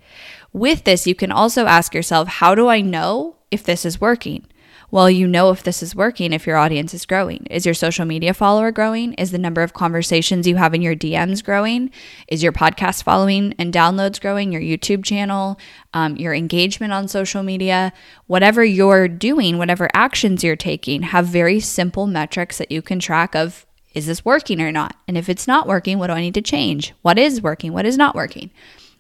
With 0.52 0.84
this, 0.84 1.08
you 1.08 1.16
can 1.16 1.32
also 1.32 1.66
ask 1.66 1.94
yourself, 1.94 2.28
how 2.28 2.56
do 2.56 2.68
I 2.68 2.82
know 2.82 3.38
if 3.52 3.64
this 3.64 3.86
is 3.86 4.02
working? 4.02 4.46
Well, 4.94 5.10
you 5.10 5.28
know 5.28 5.50
if 5.50 5.64
this 5.64 5.82
is 5.82 5.96
working 5.96 6.34
if 6.34 6.46
your 6.46 6.56
audience 6.56 6.94
is 6.94 7.08
growing. 7.08 7.48
Is 7.50 7.66
your 7.66 7.74
social 7.74 8.06
media 8.06 8.32
follower 8.32 8.72
growing? 8.72 9.14
Is 9.14 9.32
the 9.32 9.40
number 9.40 9.64
of 9.64 9.74
conversations 9.74 10.48
you 10.48 10.58
have 10.58 10.76
in 10.76 10.84
your 10.84 10.96
DMs 10.96 11.44
growing? 11.44 11.90
Is 12.28 12.44
your 12.44 12.52
podcast 12.52 13.02
following 13.02 13.56
and 13.58 13.74
downloads 13.74 14.22
growing? 14.22 14.52
Your 14.52 14.62
YouTube 14.62 15.04
channel, 15.04 15.58
um, 15.96 16.16
your 16.18 16.36
engagement 16.36 16.94
on 16.94 17.08
social 17.08 17.42
media, 17.42 17.92
whatever 18.28 18.64
you're 18.64 19.08
doing, 19.08 19.58
whatever 19.58 19.90
actions 19.96 20.44
you're 20.44 20.56
taking, 20.56 21.02
have 21.02 21.26
very 21.26 21.60
simple 21.60 22.06
metrics 22.06 22.60
that 22.60 22.72
you 22.72 22.84
can 22.84 23.00
track 23.00 23.34
of 23.34 23.66
is 23.96 24.06
this 24.06 24.24
working 24.24 24.62
or 24.62 24.72
not? 24.72 24.96
And 25.08 25.18
if 25.18 25.28
it's 25.28 25.48
not 25.48 25.66
working, 25.66 25.98
what 25.98 26.08
do 26.08 26.14
I 26.14 26.22
need 26.22 26.36
to 26.36 26.42
change? 26.44 26.94
What 27.02 27.18
is 27.18 27.42
working? 27.42 27.74
What 27.74 27.88
is 27.88 27.98
not 27.98 28.14
working? 28.14 28.52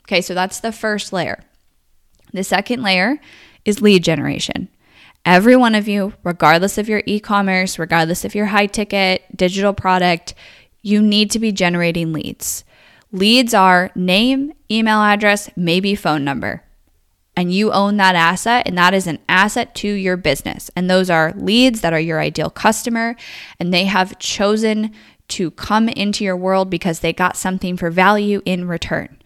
Okay, 0.08 0.22
so 0.22 0.34
that's 0.34 0.60
the 0.60 0.72
first 0.72 1.14
layer. 1.14 1.44
The 2.34 2.44
second 2.44 2.82
layer 2.82 3.20
is 3.64 3.80
lead 3.80 4.04
generation. 4.04 4.70
Every 5.25 5.56
one 5.56 5.74
of 5.74 5.88
you, 5.88 6.13
regardless 6.24 6.77
of 6.77 6.89
your 6.89 7.01
e 7.06 7.20
commerce, 7.20 7.80
regardless 7.80 8.25
of 8.25 8.36
your 8.36 8.48
high 8.48 8.65
ticket 8.68 9.24
digital 9.36 9.74
product, 9.74 10.34
you 10.82 11.01
need 11.01 11.32
to 11.32 11.39
be 11.39 11.51
generating 11.51 12.12
leads. 12.12 12.65
Leads 13.12 13.53
are 13.53 13.89
name, 13.96 14.51
email 14.70 15.01
address, 15.01 15.50
maybe 15.56 15.96
phone 15.96 16.24
number. 16.25 16.63
and 17.36 17.51
you 17.51 17.72
own 17.72 17.98
that 17.98 18.15
asset 18.15 18.68
and 18.68 18.77
that 18.77 18.94
is 18.94 19.08
an 19.08 19.18
asset 19.27 19.74
to 19.74 19.88
your 19.88 20.15
business 20.15 20.70
and 20.75 20.88
those 20.88 21.10
are 21.10 21.34
leads 21.36 21.82
that 21.82 21.92
are 21.94 22.00
your 22.00 22.20
ideal 22.20 22.51
customer 22.51 23.15
and 23.60 23.74
they 23.74 23.86
have 23.86 24.20
chosen 24.20 24.92
to 25.30 25.50
come 25.51 25.89
into 25.89 26.24
your 26.24 26.38
world 26.38 26.70
because 26.70 27.00
they 27.00 27.12
got 27.12 27.36
something 27.36 27.75
for 27.75 27.89
value 27.89 28.39
in 28.46 28.68
return 28.68 29.18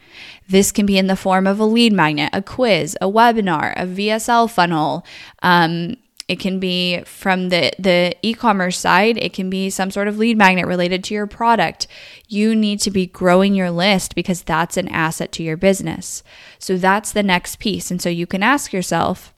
this 0.49 0.71
can 0.71 0.85
be 0.85 0.97
in 0.97 1.07
the 1.07 1.15
form 1.15 1.47
of 1.47 1.59
a 1.59 1.65
lead 1.65 1.93
magnet 1.93 2.29
a 2.33 2.41
quiz 2.41 2.97
a 3.01 3.07
webinar 3.07 3.73
a 3.75 3.85
vsl 3.85 4.49
funnel 4.49 5.05
um, 5.43 5.95
it 6.27 6.39
can 6.41 6.59
be 6.59 7.01
from 7.05 7.49
the, 7.49 7.71
the 7.79 8.15
e 8.21 8.33
commerce 8.33 8.77
side, 8.77 9.17
it 9.17 9.31
can 9.31 9.49
be 9.49 9.69
some 9.69 9.89
sort 9.89 10.09
of 10.09 10.17
lead 10.17 10.37
magnet 10.37 10.67
related 10.67 11.03
to 11.05 11.13
your 11.13 11.25
product. 11.25 11.87
You 12.27 12.53
need 12.53 12.81
to 12.81 12.91
be 12.91 13.05
growing 13.05 13.55
your 13.55 13.71
list 13.71 14.13
because 14.13 14.41
that's 14.41 14.75
an 14.75 14.89
asset 14.89 15.31
to 15.33 15.43
your 15.43 15.55
business. 15.55 16.23
So 16.59 16.75
that's 16.75 17.13
the 17.13 17.23
next 17.23 17.59
piece. 17.59 17.89
And 17.91 18.01
so 18.01 18.09
you 18.09 18.27
can 18.27 18.43
ask 18.43 18.73
yourself, 18.73 19.33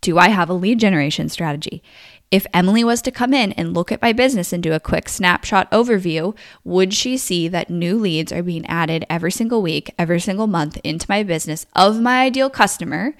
do 0.00 0.16
I 0.16 0.28
have 0.28 0.48
a 0.48 0.54
lead 0.54 0.80
generation 0.80 1.28
strategy? 1.28 1.82
If 2.30 2.46
Emily 2.52 2.82
was 2.82 3.02
to 3.02 3.12
come 3.12 3.32
in 3.32 3.52
and 3.52 3.72
look 3.72 3.92
at 3.92 4.02
my 4.02 4.12
business 4.12 4.52
and 4.52 4.62
do 4.62 4.72
a 4.72 4.80
quick 4.80 5.08
snapshot 5.08 5.70
overview, 5.70 6.36
would 6.64 6.92
she 6.92 7.16
see 7.16 7.46
that 7.48 7.70
new 7.70 7.98
leads 7.98 8.32
are 8.32 8.42
being 8.42 8.66
added 8.66 9.06
every 9.08 9.30
single 9.30 9.62
week, 9.62 9.94
every 9.96 10.18
single 10.18 10.48
month 10.48 10.76
into 10.82 11.06
my 11.08 11.22
business 11.22 11.66
of 11.76 12.00
my 12.00 12.22
ideal 12.22 12.50
customer? 12.50 13.14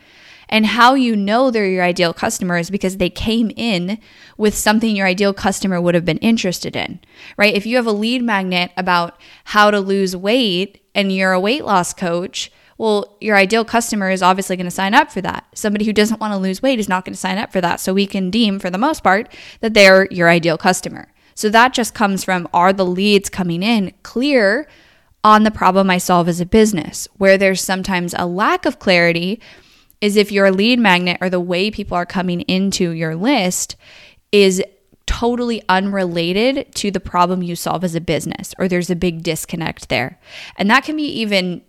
And 0.49 0.67
how 0.67 0.95
you 0.95 1.17
know 1.17 1.51
they're 1.51 1.67
your 1.67 1.85
ideal 1.85 2.13
customer 2.13 2.57
is 2.57 2.71
because 2.71 2.97
they 2.97 3.11
came 3.11 3.51
in 3.57 3.99
with 4.37 4.55
something 4.55 4.95
your 4.95 5.07
ideal 5.07 5.33
customer 5.33 5.81
would 5.81 5.95
have 5.95 6.05
been 6.05 6.19
interested 6.19 6.77
in, 6.77 7.01
right? 7.37 7.55
If 7.55 7.67
you 7.67 7.77
have 7.77 7.87
a 7.87 7.93
lead 7.93 8.23
magnet 8.23 8.71
about 8.77 9.21
how 9.45 9.71
to 9.71 9.81
lose 9.81 10.17
weight 10.17 10.85
and 10.95 11.11
you're 11.11 11.33
a 11.33 11.41
weight 11.41 11.65
loss 11.65 11.93
coach, 11.93 12.53
well, 12.79 13.17
your 13.21 13.37
ideal 13.37 13.65
customer 13.65 14.11
is 14.11 14.23
obviously 14.23 14.57
going 14.57 14.67
to 14.67 14.71
sign 14.71 14.95
up 14.95 15.11
for 15.11 15.21
that. 15.23 15.47
Somebody 15.55 15.85
who 15.85 15.93
doesn't 15.93 16.21
want 16.21 16.33
to 16.33 16.39
lose 16.39 16.63
weight 16.63 16.79
is 16.79 16.89
not 16.89 17.05
going 17.05 17.15
to 17.15 17.19
sign 17.19 17.39
up 17.39 17.53
for 17.53 17.61
that. 17.61 17.81
So 17.81 17.95
we 17.95 18.07
can 18.07 18.31
deem, 18.31 18.59
for 18.59 18.71
the 18.71 18.79
most 18.79 19.03
part, 19.03 19.33
that 19.61 19.75
they're 19.75 20.07
your 20.11 20.29
ideal 20.29 20.59
customer. 20.59 21.13
So 21.35 21.49
that 21.51 21.75
just 21.75 21.95
comes 21.95 22.25
from 22.25 22.49
are 22.53 22.73
the 22.73 22.85
leads 22.85 23.29
coming 23.29 23.63
in 23.63 23.93
clear 24.03 24.67
on 25.25 25.43
the 25.43 25.51
problem 25.51 25.91
I 25.91 25.99
solve 25.99 26.29
as 26.29 26.41
a 26.41 26.47
business, 26.47 27.09
where 27.17 27.37
there's 27.37 27.61
sometimes 27.61 28.15
a 28.17 28.27
lack 28.27 28.65
of 28.65 28.79
clarity 28.79 29.41
is 30.01 30.17
if 30.17 30.31
your 30.31 30.51
lead 30.51 30.79
magnet 30.79 31.19
or 31.21 31.31
the 31.31 31.41
way 31.41 31.71
people 31.71 31.97
are 31.97 32.07
coming 32.07 32.43
into 32.43 32.91
your 32.91 33.17
list 33.17 33.77
is 34.31 34.63
totally 35.07 35.63
unrelated 35.69 36.75
to 36.75 36.91
the 36.91 37.01
problem 37.01 37.43
you 37.43 37.57
solve 37.57 37.83
as 37.85 37.95
a 37.95 38.01
business, 38.01 38.55
or 38.59 38.69
there's 38.69 38.91
a 38.91 38.97
big 38.97 39.23
disconnect 39.23 39.89
there. 39.89 40.21
And 40.57 40.69
that 40.71 40.85
can 40.85 40.97
be 40.97 41.05
even 41.05 41.63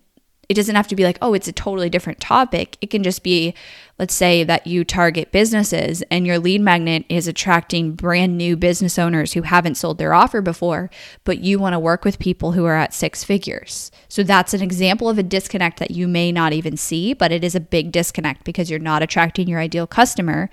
it 0.50 0.54
doesn't 0.54 0.75
have 0.75 0.88
to 0.88 0.96
be 0.96 1.04
like, 1.04 1.18
oh, 1.22 1.34
it's 1.34 1.50
a 1.50 1.51
totally 1.51 1.89
different 1.89 2.22
topic. 2.22 2.77
It 2.80 2.89
can 2.89 3.04
just 3.04 3.22
be, 3.22 3.54
let's 4.00 4.13
say 4.13 4.46
that 4.46 4.66
you 4.66 4.86
target 4.86 5.34
businesses 5.34 6.04
and 6.10 6.25
your 6.25 6.39
lead 6.39 6.62
magnet 6.62 7.04
is 7.10 7.27
attracting 7.27 7.94
brand 7.94 8.38
new 8.38 8.56
business 8.56 8.98
owners 8.98 9.34
who 9.34 9.42
haven't 9.42 9.75
sold 9.75 9.98
their 9.98 10.13
offer 10.13 10.39
before, 10.42 10.89
but 11.25 11.39
you 11.39 11.60
want 11.60 11.74
to 11.74 11.80
work 11.80 12.06
with 12.06 12.18
people 12.18 12.54
who 12.54 12.63
are 12.63 12.75
at 12.75 12.94
six 12.94 13.25
figures. 13.25 13.92
So 14.08 14.24
that's 14.24 14.54
an 14.54 14.62
example 14.62 15.10
of 15.10 15.18
a 15.18 15.24
disconnect 15.24 15.80
that 15.80 15.92
you 15.92 16.08
may 16.08 16.32
not 16.32 16.54
even 16.54 16.77
see, 16.77 17.13
but 17.13 17.34
it 17.34 17.44
is 17.44 17.56
a 17.56 17.60
big 17.60 17.92
disconnect 17.92 18.46
because 18.46 18.70
you're 18.70 18.80
not 18.80 19.04
attracting 19.04 19.50
your 19.50 19.60
ideal 19.60 19.86
customer 19.86 20.50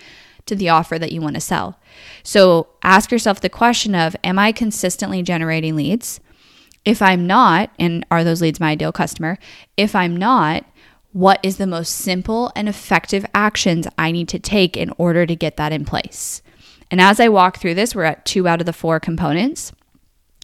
to 0.46 0.56
the 0.56 0.68
offer 0.68 0.98
that 0.98 1.12
you 1.12 1.20
want 1.20 1.36
to 1.36 1.40
sell. 1.40 1.78
So 2.24 2.66
ask 2.82 3.12
yourself 3.12 3.40
the 3.40 3.48
question 3.48 3.94
of, 3.94 4.16
am 4.24 4.40
I 4.40 4.50
consistently 4.50 5.22
generating 5.22 5.76
leads? 5.76 6.20
If 6.84 7.00
I'm 7.00 7.26
not, 7.26 7.70
and 7.78 8.04
are 8.10 8.24
those 8.24 8.42
leads 8.42 8.60
my 8.60 8.70
ideal 8.70 8.92
customer? 8.92 9.38
If 9.76 9.94
I'm 9.94 10.16
not, 10.16 10.64
what 11.12 11.40
is 11.42 11.56
the 11.56 11.66
most 11.66 11.94
simple 11.94 12.52
and 12.54 12.68
effective 12.68 13.24
actions 13.34 13.86
I 13.96 14.10
need 14.10 14.28
to 14.28 14.38
take 14.38 14.76
in 14.76 14.92
order 14.98 15.26
to 15.26 15.36
get 15.36 15.56
that 15.56 15.72
in 15.72 15.84
place? 15.84 16.42
And 16.90 17.00
as 17.00 17.20
I 17.20 17.28
walk 17.28 17.58
through 17.58 17.74
this, 17.74 17.94
we're 17.94 18.04
at 18.04 18.26
two 18.26 18.46
out 18.46 18.60
of 18.60 18.66
the 18.66 18.72
four 18.72 19.00
components. 19.00 19.72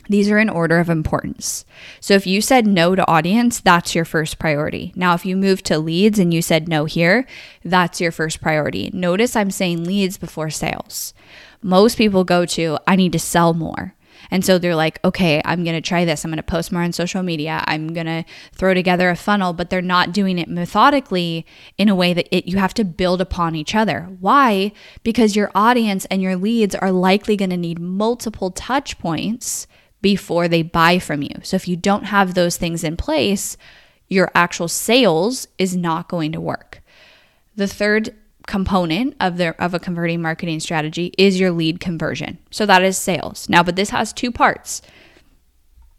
These 0.08 0.30
are 0.30 0.38
in 0.38 0.48
order 0.48 0.78
of 0.80 0.88
importance. 0.88 1.64
So 2.00 2.14
if 2.14 2.26
you 2.26 2.40
said 2.40 2.66
no 2.66 2.96
to 2.96 3.06
audience, 3.08 3.60
that's 3.60 3.94
your 3.94 4.04
first 4.04 4.40
priority. 4.40 4.92
Now, 4.96 5.14
if 5.14 5.24
you 5.24 5.36
move 5.36 5.62
to 5.64 5.78
leads 5.78 6.18
and 6.18 6.34
you 6.34 6.42
said 6.42 6.68
no 6.68 6.84
here, 6.84 7.26
that's 7.64 8.00
your 8.00 8.10
first 8.10 8.40
priority. 8.40 8.90
Notice 8.92 9.36
I'm 9.36 9.52
saying 9.52 9.84
leads 9.84 10.18
before 10.18 10.50
sales. 10.50 11.14
Most 11.62 11.96
people 11.96 12.24
go 12.24 12.44
to, 12.46 12.78
I 12.88 12.96
need 12.96 13.12
to 13.12 13.20
sell 13.20 13.54
more. 13.54 13.94
And 14.30 14.44
so 14.44 14.58
they're 14.58 14.76
like, 14.76 14.98
okay, 15.04 15.42
I'm 15.44 15.64
going 15.64 15.74
to 15.74 15.80
try 15.80 16.04
this. 16.04 16.24
I'm 16.24 16.30
going 16.30 16.36
to 16.36 16.42
post 16.42 16.72
more 16.72 16.82
on 16.82 16.92
social 16.92 17.22
media. 17.22 17.64
I'm 17.66 17.92
going 17.92 18.06
to 18.06 18.24
throw 18.52 18.74
together 18.74 19.10
a 19.10 19.16
funnel, 19.16 19.52
but 19.52 19.70
they're 19.70 19.82
not 19.82 20.12
doing 20.12 20.38
it 20.38 20.48
methodically 20.48 21.44
in 21.78 21.88
a 21.88 21.94
way 21.94 22.12
that 22.14 22.28
it, 22.34 22.46
you 22.46 22.58
have 22.58 22.74
to 22.74 22.84
build 22.84 23.20
upon 23.20 23.54
each 23.54 23.74
other. 23.74 24.08
Why? 24.20 24.72
Because 25.02 25.36
your 25.36 25.50
audience 25.54 26.04
and 26.06 26.22
your 26.22 26.36
leads 26.36 26.74
are 26.74 26.92
likely 26.92 27.36
going 27.36 27.50
to 27.50 27.56
need 27.56 27.78
multiple 27.80 28.50
touch 28.50 28.98
points 28.98 29.66
before 30.02 30.48
they 30.48 30.62
buy 30.62 30.98
from 30.98 31.22
you. 31.22 31.34
So 31.42 31.56
if 31.56 31.68
you 31.68 31.76
don't 31.76 32.04
have 32.04 32.34
those 32.34 32.56
things 32.56 32.84
in 32.84 32.96
place, 32.96 33.56
your 34.08 34.30
actual 34.34 34.68
sales 34.68 35.48
is 35.58 35.76
not 35.76 36.08
going 36.08 36.32
to 36.32 36.40
work. 36.40 36.82
The 37.56 37.66
third 37.66 38.14
component 38.50 39.14
of 39.20 39.36
the 39.36 39.54
of 39.62 39.74
a 39.74 39.78
converting 39.78 40.20
marketing 40.20 40.58
strategy 40.58 41.14
is 41.16 41.38
your 41.38 41.52
lead 41.52 41.78
conversion. 41.78 42.36
So 42.50 42.66
that 42.66 42.82
is 42.82 42.98
sales. 42.98 43.48
Now, 43.48 43.62
but 43.62 43.76
this 43.76 43.90
has 43.90 44.12
two 44.12 44.32
parts. 44.32 44.82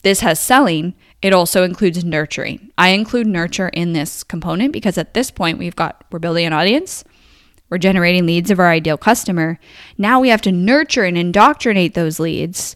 This 0.01 0.19
has 0.19 0.37
selling, 0.37 0.93
it 1.21 1.31
also 1.31 1.63
includes 1.63 2.03
nurturing. 2.03 2.71
I 2.77 2.89
include 2.89 3.27
nurture 3.27 3.69
in 3.69 3.93
this 3.93 4.21
component 4.23 4.73
because 4.73 4.97
at 4.97 5.13
this 5.13 5.31
point 5.31 5.59
we've 5.59 5.77
got 5.77 6.03
we're 6.11 6.19
building 6.19 6.45
an 6.45 6.51
audience, 6.51 7.05
we're 7.69 7.77
generating 7.77 8.25
leads 8.25 8.51
of 8.51 8.59
our 8.59 8.69
ideal 8.69 8.97
customer. 8.97 9.57
Now 9.97 10.19
we 10.19 10.27
have 10.27 10.41
to 10.41 10.51
nurture 10.51 11.05
and 11.05 11.17
indoctrinate 11.17 11.93
those 11.93 12.19
leads 12.19 12.75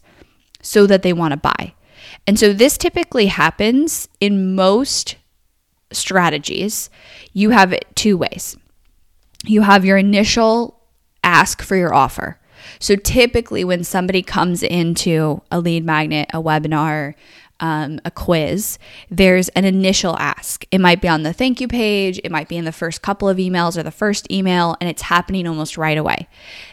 so 0.62 0.88
that 0.88 1.02
they 1.04 1.12
want 1.12 1.34
to 1.34 1.38
buy. 1.38 1.74
And 2.26 2.40
so 2.40 2.54
this 2.54 2.78
typically 2.78 3.26
happens 3.26 4.08
in 4.22 4.56
most 4.56 5.18
strategies. 5.92 6.90
You 7.34 7.50
have 7.50 7.74
it 7.74 7.88
two 7.94 8.16
ways 8.16 8.56
you 9.48 9.62
have 9.62 9.86
your 9.86 9.98
initial 9.98 10.82
ask 11.24 11.62
for 11.62 11.76
your 11.76 11.94
offer. 11.94 12.40
So 12.80 12.96
typically, 12.96 13.64
when 13.64 13.84
somebody 13.84 14.22
comes 14.22 14.64
into 14.64 15.42
a 15.52 15.60
lead 15.60 15.86
magnet, 15.86 16.30
a 16.34 16.42
webinar, 16.42 17.14
um, 17.60 18.02
a 18.04 18.12
quiz, 18.12 18.78
there's 19.10 19.50
an 19.50 19.66
initial 19.66 20.18
ask. 20.18 20.66
It 20.72 20.82
might 20.82 21.02
be 21.02 21.08
on 21.08 21.24
the 21.24 21.32
thank 21.32 21.62
you 21.62 21.68
page, 21.68 22.20
it 22.24 22.32
might 22.32 22.50
be 22.50 22.58
in 22.58 22.66
the 22.66 22.72
first 22.72 23.02
couple 23.02 23.30
of 23.30 23.38
emails 23.38 23.78
or 23.78 23.84
the 23.84 23.92
first 23.92 24.30
email, 24.32 24.76
and 24.82 24.90
it's 24.90 25.04
happening 25.04 25.48
almost 25.48 25.78
right 25.78 25.98
away. 25.98 26.28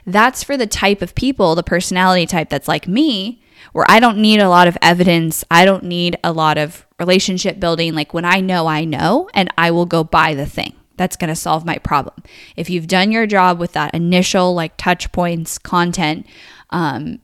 That's 0.06 0.42
for 0.42 0.56
the 0.56 0.66
type 0.66 1.02
of 1.02 1.14
people, 1.14 1.54
the 1.54 1.62
personality 1.62 2.26
type 2.26 2.48
that's 2.48 2.68
like 2.68 2.88
me, 2.88 3.42
where 3.72 3.86
I 3.88 4.00
don't 4.00 4.18
need 4.18 4.40
a 4.40 4.48
lot 4.48 4.66
of 4.66 4.76
evidence, 4.82 5.44
I 5.50 5.64
don't 5.64 5.84
need 5.84 6.18
a 6.24 6.32
lot 6.32 6.58
of 6.58 6.84
relationship 6.98 7.60
building. 7.60 7.94
Like 7.94 8.12
when 8.12 8.24
I 8.24 8.40
know, 8.40 8.66
I 8.66 8.84
know, 8.84 9.28
and 9.34 9.52
I 9.56 9.70
will 9.70 9.86
go 9.86 10.02
buy 10.02 10.34
the 10.34 10.46
thing 10.46 10.74
that's 10.96 11.16
going 11.16 11.28
to 11.28 11.36
solve 11.36 11.64
my 11.64 11.78
problem. 11.78 12.22
If 12.56 12.70
you've 12.70 12.86
done 12.86 13.12
your 13.12 13.26
job 13.26 13.58
with 13.58 13.72
that 13.72 13.94
initial 13.94 14.54
like 14.54 14.76
touch 14.76 15.10
points, 15.12 15.58
content, 15.58 16.26
um, 16.70 17.18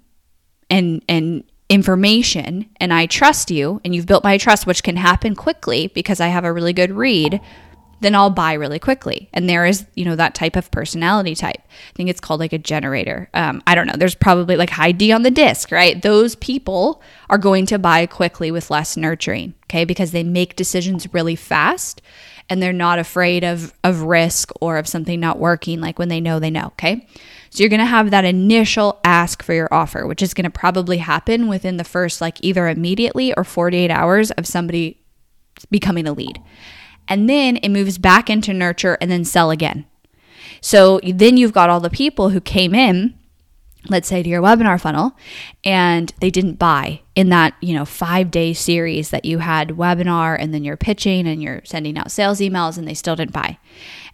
and 0.70 1.02
and 1.08 1.44
information, 1.68 2.68
and 2.80 2.92
I 2.92 3.06
trust 3.06 3.50
you, 3.50 3.80
and 3.84 3.94
you've 3.94 4.06
built 4.06 4.24
my 4.24 4.38
trust, 4.38 4.66
which 4.66 4.82
can 4.82 4.96
happen 4.96 5.34
quickly 5.34 5.88
because 5.88 6.20
I 6.20 6.28
have 6.28 6.44
a 6.44 6.52
really 6.52 6.72
good 6.72 6.92
read 6.92 7.40
then 8.00 8.14
I'll 8.14 8.30
buy 8.30 8.52
really 8.52 8.78
quickly. 8.78 9.28
And 9.32 9.48
there 9.48 9.66
is, 9.66 9.86
you 9.94 10.04
know, 10.04 10.16
that 10.16 10.34
type 10.34 10.56
of 10.56 10.70
personality 10.70 11.34
type. 11.34 11.58
I 11.58 11.92
think 11.94 12.08
it's 12.08 12.20
called 12.20 12.40
like 12.40 12.52
a 12.52 12.58
generator. 12.58 13.28
Um, 13.34 13.62
I 13.66 13.74
don't 13.74 13.86
know. 13.86 13.96
There's 13.96 14.14
probably 14.14 14.56
like 14.56 14.70
high 14.70 14.92
D 14.92 15.12
on 15.12 15.22
the 15.22 15.30
disc, 15.30 15.72
right? 15.72 16.00
Those 16.00 16.36
people 16.36 17.02
are 17.28 17.38
going 17.38 17.66
to 17.66 17.78
buy 17.78 18.06
quickly 18.06 18.50
with 18.50 18.70
less 18.70 18.96
nurturing, 18.96 19.54
okay? 19.64 19.84
Because 19.84 20.12
they 20.12 20.22
make 20.22 20.56
decisions 20.56 21.12
really 21.12 21.36
fast 21.36 22.00
and 22.50 22.62
they're 22.62 22.72
not 22.72 22.98
afraid 22.98 23.44
of, 23.44 23.74
of 23.84 24.02
risk 24.02 24.50
or 24.60 24.78
of 24.78 24.88
something 24.88 25.20
not 25.20 25.38
working, 25.38 25.80
like 25.80 25.98
when 25.98 26.08
they 26.08 26.20
know 26.20 26.38
they 26.38 26.50
know, 26.50 26.66
okay? 26.66 27.06
So 27.50 27.62
you're 27.62 27.70
going 27.70 27.80
to 27.80 27.86
have 27.86 28.10
that 28.10 28.24
initial 28.24 29.00
ask 29.04 29.42
for 29.42 29.54
your 29.54 29.72
offer, 29.72 30.06
which 30.06 30.22
is 30.22 30.34
going 30.34 30.44
to 30.44 30.50
probably 30.50 30.98
happen 30.98 31.48
within 31.48 31.76
the 31.76 31.84
first, 31.84 32.20
like 32.20 32.38
either 32.42 32.68
immediately 32.68 33.34
or 33.34 33.44
48 33.44 33.90
hours 33.90 34.30
of 34.32 34.46
somebody 34.46 35.00
becoming 35.70 36.06
a 36.06 36.12
lead 36.12 36.40
and 37.08 37.28
then 37.28 37.56
it 37.56 37.70
moves 37.70 37.98
back 37.98 38.30
into 38.30 38.52
nurture 38.52 38.98
and 39.00 39.10
then 39.10 39.24
sell 39.24 39.50
again. 39.50 39.86
So 40.60 41.00
then 41.02 41.36
you've 41.36 41.52
got 41.52 41.70
all 41.70 41.80
the 41.80 41.90
people 41.90 42.30
who 42.30 42.40
came 42.40 42.74
in, 42.74 43.17
let's 43.88 44.08
say 44.08 44.22
to 44.22 44.28
your 44.28 44.42
webinar 44.42 44.80
funnel, 44.80 45.16
and 45.64 46.12
they 46.20 46.30
didn't 46.30 46.58
buy 46.58 47.00
in 47.14 47.30
that, 47.30 47.54
you 47.60 47.74
know, 47.74 47.82
5-day 47.82 48.52
series 48.54 49.10
that 49.10 49.24
you 49.24 49.38
had 49.38 49.70
webinar 49.70 50.36
and 50.38 50.54
then 50.54 50.62
you're 50.64 50.76
pitching 50.76 51.26
and 51.26 51.42
you're 51.42 51.62
sending 51.64 51.98
out 51.98 52.10
sales 52.10 52.38
emails 52.38 52.78
and 52.78 52.86
they 52.86 52.94
still 52.94 53.16
didn't 53.16 53.32
buy. 53.32 53.58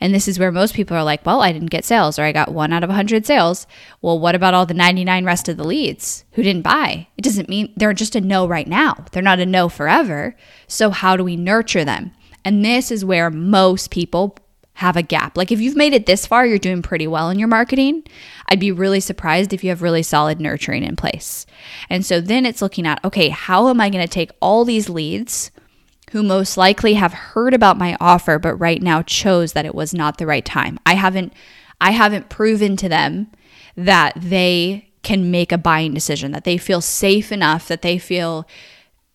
And 0.00 0.14
this 0.14 0.26
is 0.26 0.38
where 0.38 0.52
most 0.52 0.74
people 0.74 0.96
are 0.96 1.04
like, 1.04 1.24
"Well, 1.24 1.42
I 1.42 1.52
didn't 1.52 1.70
get 1.70 1.84
sales 1.84 2.18
or 2.18 2.22
I 2.22 2.32
got 2.32 2.52
1 2.52 2.72
out 2.72 2.82
of 2.82 2.90
100 2.90 3.26
sales." 3.26 3.66
Well, 4.00 4.18
what 4.18 4.34
about 4.34 4.54
all 4.54 4.66
the 4.66 4.74
99 4.74 5.24
rest 5.24 5.48
of 5.48 5.56
the 5.56 5.64
leads 5.64 6.24
who 6.32 6.42
didn't 6.42 6.62
buy? 6.62 7.08
It 7.16 7.22
doesn't 7.22 7.48
mean 7.48 7.72
they're 7.76 7.92
just 7.92 8.16
a 8.16 8.20
no 8.20 8.46
right 8.46 8.68
now. 8.68 9.04
They're 9.12 9.22
not 9.22 9.40
a 9.40 9.46
no 9.46 9.68
forever. 9.68 10.36
So 10.66 10.90
how 10.90 11.16
do 11.16 11.24
we 11.24 11.36
nurture 11.36 11.84
them? 11.84 12.12
And 12.44 12.64
this 12.64 12.90
is 12.90 13.04
where 13.04 13.30
most 13.30 13.90
people 13.90 14.36
have 14.74 14.96
a 14.96 15.02
gap. 15.02 15.36
Like 15.36 15.52
if 15.52 15.60
you've 15.60 15.76
made 15.76 15.92
it 15.92 16.06
this 16.06 16.26
far, 16.26 16.44
you're 16.44 16.58
doing 16.58 16.82
pretty 16.82 17.06
well 17.06 17.30
in 17.30 17.38
your 17.38 17.48
marketing. 17.48 18.02
I'd 18.48 18.60
be 18.60 18.72
really 18.72 19.00
surprised 19.00 19.52
if 19.52 19.62
you 19.62 19.70
have 19.70 19.82
really 19.82 20.02
solid 20.02 20.40
nurturing 20.40 20.82
in 20.82 20.96
place. 20.96 21.46
And 21.88 22.04
so 22.04 22.20
then 22.20 22.44
it's 22.44 22.62
looking 22.62 22.86
at 22.86 23.04
okay, 23.04 23.28
how 23.28 23.68
am 23.68 23.80
I 23.80 23.88
going 23.88 24.04
to 24.04 24.12
take 24.12 24.32
all 24.40 24.64
these 24.64 24.88
leads 24.88 25.52
who 26.10 26.22
most 26.22 26.56
likely 26.56 26.94
have 26.94 27.12
heard 27.12 27.54
about 27.54 27.78
my 27.78 27.96
offer 28.00 28.38
but 28.38 28.54
right 28.54 28.82
now 28.82 29.02
chose 29.02 29.52
that 29.52 29.66
it 29.66 29.74
was 29.74 29.94
not 29.94 30.18
the 30.18 30.26
right 30.26 30.44
time. 30.44 30.78
I 30.84 30.94
haven't 30.94 31.32
I 31.80 31.92
haven't 31.92 32.28
proven 32.28 32.76
to 32.78 32.88
them 32.88 33.30
that 33.76 34.12
they 34.16 34.90
can 35.02 35.30
make 35.30 35.52
a 35.52 35.58
buying 35.58 35.94
decision, 35.94 36.32
that 36.32 36.44
they 36.44 36.56
feel 36.56 36.80
safe 36.80 37.30
enough, 37.30 37.68
that 37.68 37.82
they 37.82 37.98
feel 37.98 38.48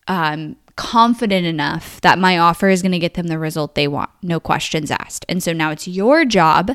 um, 0.08 0.56
confident 0.80 1.46
enough 1.46 2.00
that 2.00 2.18
my 2.18 2.38
offer 2.38 2.70
is 2.70 2.82
going 2.82 2.94
to 2.94 3.00
get 3.00 3.16
them 3.16 3.28
the 3.28 3.38
result 3.38 3.76
they 3.76 3.86
want, 3.86 4.10
no 4.24 4.40
questions 4.40 4.90
asked. 4.90 5.26
And 5.28 5.44
so 5.44 5.52
now 5.52 5.72
it's 5.72 5.90
your 5.90 6.24
job 6.24 6.72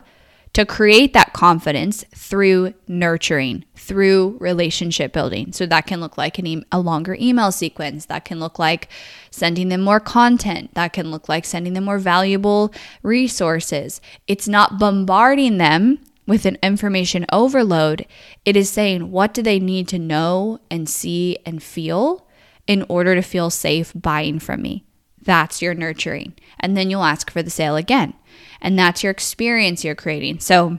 to 0.53 0.67
create 0.67 1.15
that 1.15 1.33
confidence 1.33 2.05
through 2.15 2.75
nurturing, 2.87 3.65
through 3.75 4.37
relationship 4.41 5.15
building. 5.15 5.53
So 5.53 5.65
that 5.65 5.87
can 5.87 6.01
look 6.01 6.19
like 6.19 6.39
e- 6.39 6.63
a 6.71 6.79
longer 6.79 7.17
email 7.19 7.51
sequence, 7.51 8.05
that 8.07 8.27
can 8.27 8.39
look 8.39 8.59
like 8.59 8.91
sending 9.31 9.71
them 9.71 9.81
more 9.81 10.01
content, 10.01 10.75
that 10.75 10.93
can 10.93 11.11
look 11.11 11.27
like 11.27 11.47
sending 11.47 11.73
them 11.73 11.85
more 11.85 11.99
valuable 11.99 12.75
resources. 13.03 14.03
It's 14.29 14.47
not 14.47 14.79
bombarding 14.79 15.57
them 15.57 15.99
with 16.27 16.45
an 16.45 16.59
information 16.63 17.25
overload. 17.33 18.07
It 18.45 18.55
is 18.55 18.69
saying, 18.69 19.11
what 19.11 19.33
do 19.33 19.43
they 19.43 19.59
need 19.59 19.89
to 19.89 19.99
know 19.99 20.61
and 20.71 20.91
see 20.91 21.39
and 21.47 21.63
feel 21.63 22.27
in 22.66 22.85
order 22.88 23.14
to 23.14 23.23
feel 23.23 23.50
safe 23.50 23.92
buying 23.94 24.38
from 24.38 24.62
me. 24.62 24.85
That's 25.23 25.62
your 25.62 25.75
nurturing. 25.75 26.35
And 26.61 26.76
then 26.76 26.90
you'll 26.90 27.04
ask 27.04 27.30
for 27.30 27.42
the 27.42 27.50
sale 27.50 27.76
again. 27.76 28.14
And 28.61 28.78
that's 28.78 29.02
your 29.02 29.11
experience 29.11 29.85
you're 29.85 29.94
creating. 29.94 30.40
So 30.40 30.78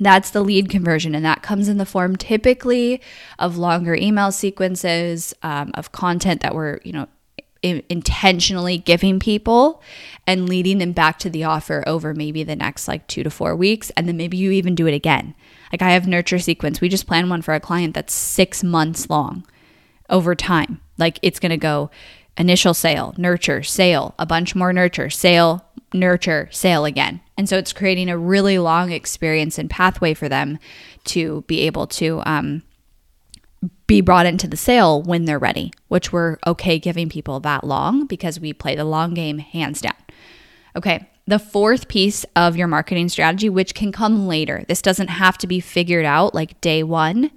that's 0.00 0.30
the 0.30 0.42
lead 0.42 0.70
conversion. 0.70 1.14
And 1.14 1.24
that 1.24 1.42
comes 1.42 1.68
in 1.68 1.78
the 1.78 1.86
form 1.86 2.16
typically 2.16 3.00
of 3.38 3.58
longer 3.58 3.94
email 3.94 4.32
sequences, 4.32 5.34
um, 5.42 5.70
of 5.74 5.92
content 5.92 6.40
that 6.42 6.54
we're, 6.54 6.80
you 6.84 6.92
know, 6.92 7.08
intentionally 7.62 8.78
giving 8.78 9.18
people 9.18 9.82
and 10.26 10.48
leading 10.48 10.78
them 10.78 10.92
back 10.92 11.18
to 11.18 11.28
the 11.28 11.42
offer 11.42 11.82
over 11.86 12.14
maybe 12.14 12.44
the 12.44 12.54
next 12.54 12.86
like 12.86 13.06
two 13.08 13.24
to 13.24 13.30
four 13.30 13.56
weeks. 13.56 13.90
And 13.96 14.06
then 14.06 14.16
maybe 14.16 14.36
you 14.36 14.52
even 14.52 14.76
do 14.76 14.86
it 14.86 14.94
again. 14.94 15.34
Like 15.72 15.82
I 15.82 15.90
have 15.90 16.06
nurture 16.06 16.38
sequence. 16.38 16.80
We 16.80 16.88
just 16.88 17.06
planned 17.06 17.30
one 17.30 17.42
for 17.42 17.54
a 17.54 17.60
client 17.60 17.94
that's 17.94 18.14
six 18.14 18.62
months 18.62 19.10
long 19.10 19.44
over 20.08 20.34
time. 20.34 20.80
Like 20.98 21.18
it's 21.22 21.40
going 21.40 21.50
to 21.50 21.56
go 21.56 21.90
initial 22.36 22.74
sale, 22.74 23.14
nurture, 23.16 23.62
sale, 23.62 24.14
a 24.18 24.26
bunch 24.26 24.54
more 24.54 24.72
nurture, 24.72 25.10
sale, 25.10 25.64
nurture, 25.92 26.48
sale 26.50 26.84
again. 26.84 27.20
And 27.36 27.48
so 27.48 27.56
it's 27.56 27.72
creating 27.72 28.08
a 28.08 28.18
really 28.18 28.58
long 28.58 28.92
experience 28.92 29.58
and 29.58 29.70
pathway 29.70 30.14
for 30.14 30.28
them 30.28 30.58
to 31.04 31.42
be 31.46 31.60
able 31.60 31.86
to 31.86 32.22
um, 32.26 32.62
be 33.86 34.00
brought 34.00 34.26
into 34.26 34.46
the 34.46 34.56
sale 34.56 35.02
when 35.02 35.24
they're 35.24 35.38
ready, 35.38 35.72
which 35.88 36.12
we're 36.12 36.36
okay 36.46 36.78
giving 36.78 37.08
people 37.08 37.40
that 37.40 37.64
long 37.64 38.06
because 38.06 38.38
we 38.38 38.52
play 38.52 38.76
the 38.76 38.84
long 38.84 39.14
game 39.14 39.38
hands 39.38 39.80
down. 39.80 39.96
Okay. 40.76 41.08
The 41.26 41.38
fourth 41.38 41.88
piece 41.88 42.24
of 42.36 42.56
your 42.56 42.68
marketing 42.68 43.10
strategy, 43.10 43.50
which 43.50 43.74
can 43.74 43.92
come 43.92 44.26
later, 44.26 44.64
this 44.66 44.80
doesn't 44.80 45.08
have 45.08 45.36
to 45.38 45.46
be 45.46 45.60
figured 45.60 46.06
out 46.06 46.34
like 46.34 46.58
day 46.62 46.82
one. 46.82 47.30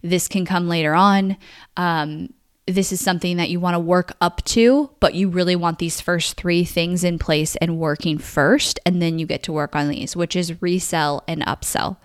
This 0.00 0.28
can 0.28 0.44
come 0.44 0.68
later 0.68 0.94
on. 0.94 1.36
Um, 1.76 2.32
this 2.66 2.92
is 2.92 3.00
something 3.00 3.38
that 3.38 3.50
you 3.50 3.58
want 3.58 3.74
to 3.74 3.80
work 3.80 4.12
up 4.20 4.44
to, 4.44 4.90
but 5.00 5.14
you 5.14 5.28
really 5.28 5.56
want 5.56 5.78
these 5.78 6.00
first 6.00 6.36
three 6.36 6.64
things 6.64 7.02
in 7.02 7.18
place 7.18 7.56
and 7.56 7.78
working 7.78 8.18
first, 8.18 8.78
and 8.86 9.02
then 9.02 9.18
you 9.18 9.26
get 9.26 9.42
to 9.44 9.52
work 9.52 9.74
on 9.74 9.88
these, 9.88 10.14
which 10.14 10.36
is 10.36 10.62
resell 10.62 11.24
and 11.26 11.42
upsell. 11.42 11.96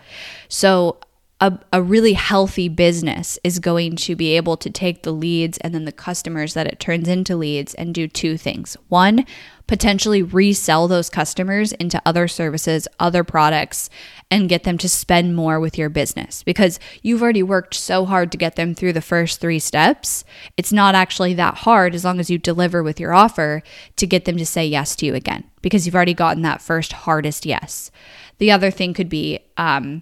So, 0.50 0.98
a, 1.40 1.60
a 1.72 1.84
really 1.84 2.14
healthy 2.14 2.68
business 2.68 3.38
is 3.44 3.60
going 3.60 3.96
to 3.96 4.16
be 4.16 4.36
able 4.36 4.58
to 4.58 4.72
take 4.72 5.04
the 5.04 5.12
leads 5.12 5.60
and 5.60 5.74
then 5.74 5.86
the 5.86 5.92
customers 5.92 6.56
that 6.56 6.66
it 6.66 6.80
turns 6.80 7.08
into 7.08 7.36
leads 7.36 7.76
and 7.76 7.94
do 7.94 8.08
two 8.08 8.38
things. 8.38 8.76
One, 8.90 9.24
potentially 9.68 10.24
resell 10.24 10.88
those 10.88 11.10
customers 11.10 11.74
into 11.74 12.02
other 12.06 12.28
services, 12.28 12.88
other 13.00 13.24
products, 13.24 13.90
and 14.32 14.50
get 14.50 14.64
them 14.64 14.80
to 14.80 14.90
spend 14.90 15.36
more 15.36 15.60
with 15.60 15.78
your 15.78 15.90
business 15.90 16.42
because 16.42 16.80
you've 17.04 17.22
already 17.22 17.44
worked 17.44 17.76
so 17.76 18.06
hard 18.06 18.32
to 18.32 18.38
get 18.38 18.56
them 18.56 18.74
through 18.74 18.94
the 18.94 19.02
first 19.02 19.40
three 19.40 19.60
steps. 19.60 20.24
It's 20.56 20.74
not 20.74 20.96
actually 20.96 21.36
that 21.36 21.60
hard 21.60 21.94
as 21.94 22.04
long 22.04 22.20
as 22.20 22.32
you 22.32 22.40
deliver 22.40 22.82
with 22.82 23.00
your 23.00 23.14
offer 23.14 23.62
to 23.98 24.08
get 24.08 24.26
them 24.26 24.38
to 24.38 24.46
say 24.46 24.66
yes 24.66 24.96
to 24.98 25.06
you 25.06 25.14
again 25.14 25.44
because 25.62 25.86
you've 25.86 25.96
already 25.96 26.16
gotten 26.16 26.42
that 26.42 26.62
first 26.62 26.94
hardest 26.94 27.46
yes. 27.46 27.92
The 28.40 28.52
other 28.52 28.72
thing 28.72 28.94
could 28.94 29.10
be, 29.10 29.40
um, 29.58 30.02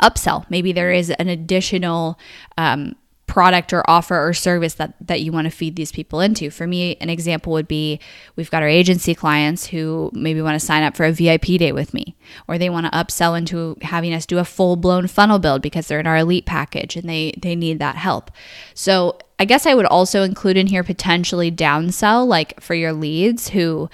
upsell. 0.00 0.44
Maybe 0.50 0.72
there 0.72 0.92
is 0.92 1.10
an 1.10 1.28
additional 1.28 2.18
um, 2.58 2.96
product 3.30 3.72
or 3.72 3.88
offer 3.88 4.26
or 4.26 4.34
service 4.34 4.74
that 4.74 4.92
that 5.00 5.20
you 5.20 5.30
want 5.30 5.44
to 5.44 5.50
feed 5.52 5.76
these 5.76 5.92
people 5.92 6.20
into. 6.20 6.50
For 6.50 6.66
me, 6.66 6.96
an 6.96 7.08
example 7.08 7.52
would 7.52 7.68
be 7.68 8.00
we've 8.34 8.50
got 8.50 8.64
our 8.64 8.68
agency 8.68 9.14
clients 9.14 9.66
who 9.66 10.10
maybe 10.12 10.42
want 10.42 10.58
to 10.58 10.66
sign 10.66 10.82
up 10.82 10.96
for 10.96 11.04
a 11.04 11.12
VIP 11.12 11.44
day 11.58 11.70
with 11.70 11.94
me 11.94 12.16
or 12.48 12.58
they 12.58 12.68
want 12.68 12.86
to 12.86 12.92
upsell 12.92 13.38
into 13.38 13.76
having 13.82 14.12
us 14.12 14.26
do 14.26 14.38
a 14.38 14.44
full-blown 14.44 15.06
funnel 15.06 15.38
build 15.38 15.62
because 15.62 15.86
they're 15.86 16.00
in 16.00 16.08
our 16.08 16.16
elite 16.16 16.44
package 16.44 16.96
and 16.96 17.08
they 17.08 17.32
they 17.40 17.54
need 17.54 17.78
that 17.78 17.94
help. 17.94 18.32
So, 18.74 19.16
I 19.38 19.44
guess 19.44 19.64
I 19.64 19.74
would 19.74 19.86
also 19.86 20.24
include 20.24 20.56
in 20.56 20.66
here 20.66 20.82
potentially 20.82 21.52
downsell 21.52 22.26
like 22.26 22.60
for 22.60 22.74
your 22.74 22.92
leads 22.92 23.50
who 23.50 23.88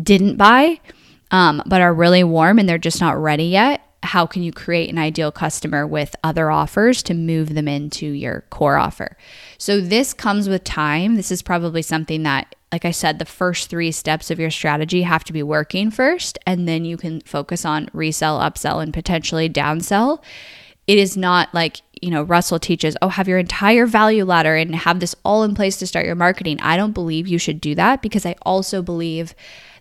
didn't 0.00 0.36
buy 0.36 0.78
um, 1.32 1.64
but 1.66 1.80
are 1.80 1.92
really 1.92 2.22
warm 2.22 2.60
and 2.60 2.68
they're 2.68 2.78
just 2.78 3.00
not 3.00 3.20
ready 3.20 3.46
yet 3.46 3.82
how 4.02 4.26
can 4.26 4.42
you 4.42 4.52
create 4.52 4.90
an 4.90 4.98
ideal 4.98 5.32
customer 5.32 5.86
with 5.86 6.14
other 6.22 6.50
offers 6.50 7.02
to 7.04 7.14
move 7.14 7.54
them 7.54 7.66
into 7.66 8.06
your 8.06 8.42
core 8.50 8.76
offer? 8.76 9.16
So, 9.58 9.80
this 9.80 10.14
comes 10.14 10.48
with 10.48 10.64
time. 10.64 11.16
This 11.16 11.32
is 11.32 11.42
probably 11.42 11.82
something 11.82 12.22
that, 12.22 12.54
like 12.70 12.84
I 12.84 12.92
said, 12.92 13.18
the 13.18 13.24
first 13.24 13.68
three 13.68 13.90
steps 13.90 14.30
of 14.30 14.38
your 14.38 14.50
strategy 14.50 15.02
have 15.02 15.24
to 15.24 15.32
be 15.32 15.42
working 15.42 15.90
first, 15.90 16.38
and 16.46 16.68
then 16.68 16.84
you 16.84 16.96
can 16.96 17.20
focus 17.22 17.64
on 17.64 17.88
resell, 17.92 18.38
upsell, 18.38 18.82
and 18.82 18.94
potentially 18.94 19.48
downsell. 19.48 20.22
It 20.86 20.98
is 20.98 21.16
not 21.16 21.52
like, 21.52 21.82
you 22.00 22.10
know, 22.10 22.22
Russell 22.22 22.58
teaches, 22.58 22.96
oh, 23.02 23.08
have 23.08 23.28
your 23.28 23.38
entire 23.38 23.84
value 23.84 24.24
ladder 24.24 24.54
and 24.56 24.74
have 24.74 25.00
this 25.00 25.14
all 25.24 25.42
in 25.42 25.54
place 25.54 25.76
to 25.78 25.86
start 25.86 26.06
your 26.06 26.14
marketing. 26.14 26.60
I 26.60 26.76
don't 26.76 26.92
believe 26.92 27.28
you 27.28 27.38
should 27.38 27.60
do 27.60 27.74
that 27.74 28.00
because 28.00 28.24
I 28.24 28.36
also 28.42 28.80
believe 28.80 29.34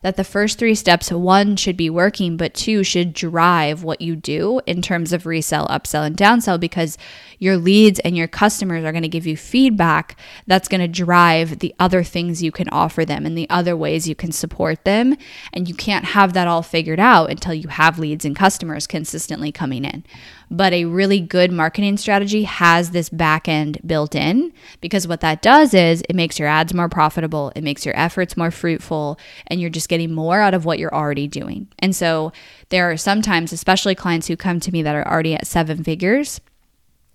that 0.07 0.15
the 0.15 0.23
first 0.23 0.57
three 0.57 0.73
steps, 0.73 1.11
one, 1.11 1.57
should 1.57 1.75
be 1.75 1.89
working, 1.89 2.37
but 2.37 2.53
two, 2.53 2.81
should 2.81 3.11
drive 3.11 3.83
what 3.83 3.99
you 3.99 4.15
do 4.15 4.61
in 4.65 4.81
terms 4.81 5.11
of 5.11 5.25
resell, 5.25 5.67
upsell, 5.67 6.05
and 6.05 6.15
downsell 6.15 6.57
because 6.57 6.97
your 7.39 7.57
leads 7.57 7.99
and 7.99 8.15
your 8.15 8.27
customers 8.27 8.85
are 8.85 8.93
going 8.93 9.01
to 9.01 9.09
give 9.09 9.27
you 9.27 9.35
feedback 9.35 10.17
that's 10.47 10.69
going 10.69 10.79
to 10.79 10.87
drive 10.87 11.59
the 11.59 11.75
other 11.77 12.03
things 12.03 12.41
you 12.41 12.53
can 12.53 12.69
offer 12.69 13.03
them 13.03 13.25
and 13.25 13.37
the 13.37 13.49
other 13.49 13.75
ways 13.75 14.07
you 14.07 14.15
can 14.15 14.31
support 14.31 14.85
them. 14.85 15.17
And 15.51 15.67
you 15.67 15.75
can't 15.75 16.05
have 16.05 16.31
that 16.33 16.47
all 16.47 16.63
figured 16.63 17.01
out 17.01 17.29
until 17.29 17.53
you 17.53 17.67
have 17.67 17.99
leads 17.99 18.23
and 18.23 18.35
customers 18.35 18.87
consistently 18.87 19.51
coming 19.51 19.83
in. 19.83 20.05
But 20.49 20.71
a 20.71 20.85
really 20.85 21.19
good 21.19 21.51
marketing 21.51 21.97
strategy 21.97 22.43
has 22.43 22.91
this 22.91 23.09
back 23.09 23.49
end 23.49 23.79
built 23.85 24.15
in 24.15 24.53
because 24.79 25.05
what 25.05 25.19
that 25.19 25.41
does 25.41 25.73
is 25.73 26.01
it 26.07 26.15
makes 26.15 26.39
your 26.39 26.47
ads 26.47 26.73
more 26.73 26.87
profitable, 26.87 27.51
it 27.55 27.63
makes 27.63 27.85
your 27.85 27.97
efforts 27.97 28.37
more 28.37 28.51
fruitful, 28.51 29.19
and 29.47 29.59
you're 29.59 29.69
just 29.69 29.89
getting 29.97 30.13
more 30.13 30.39
out 30.39 30.53
of 30.53 30.63
what 30.63 30.77
you're 30.77 30.93
already 30.93 31.27
doing. 31.27 31.67
And 31.79 31.95
so 31.95 32.31
there 32.69 32.91
are 32.91 32.97
sometimes, 32.97 33.51
especially 33.51 33.95
clients 33.95 34.27
who 34.27 34.37
come 34.37 34.59
to 34.59 34.71
me 34.71 34.83
that 34.83 34.95
are 34.95 35.07
already 35.07 35.33
at 35.33 35.47
seven 35.47 35.83
figures, 35.83 36.39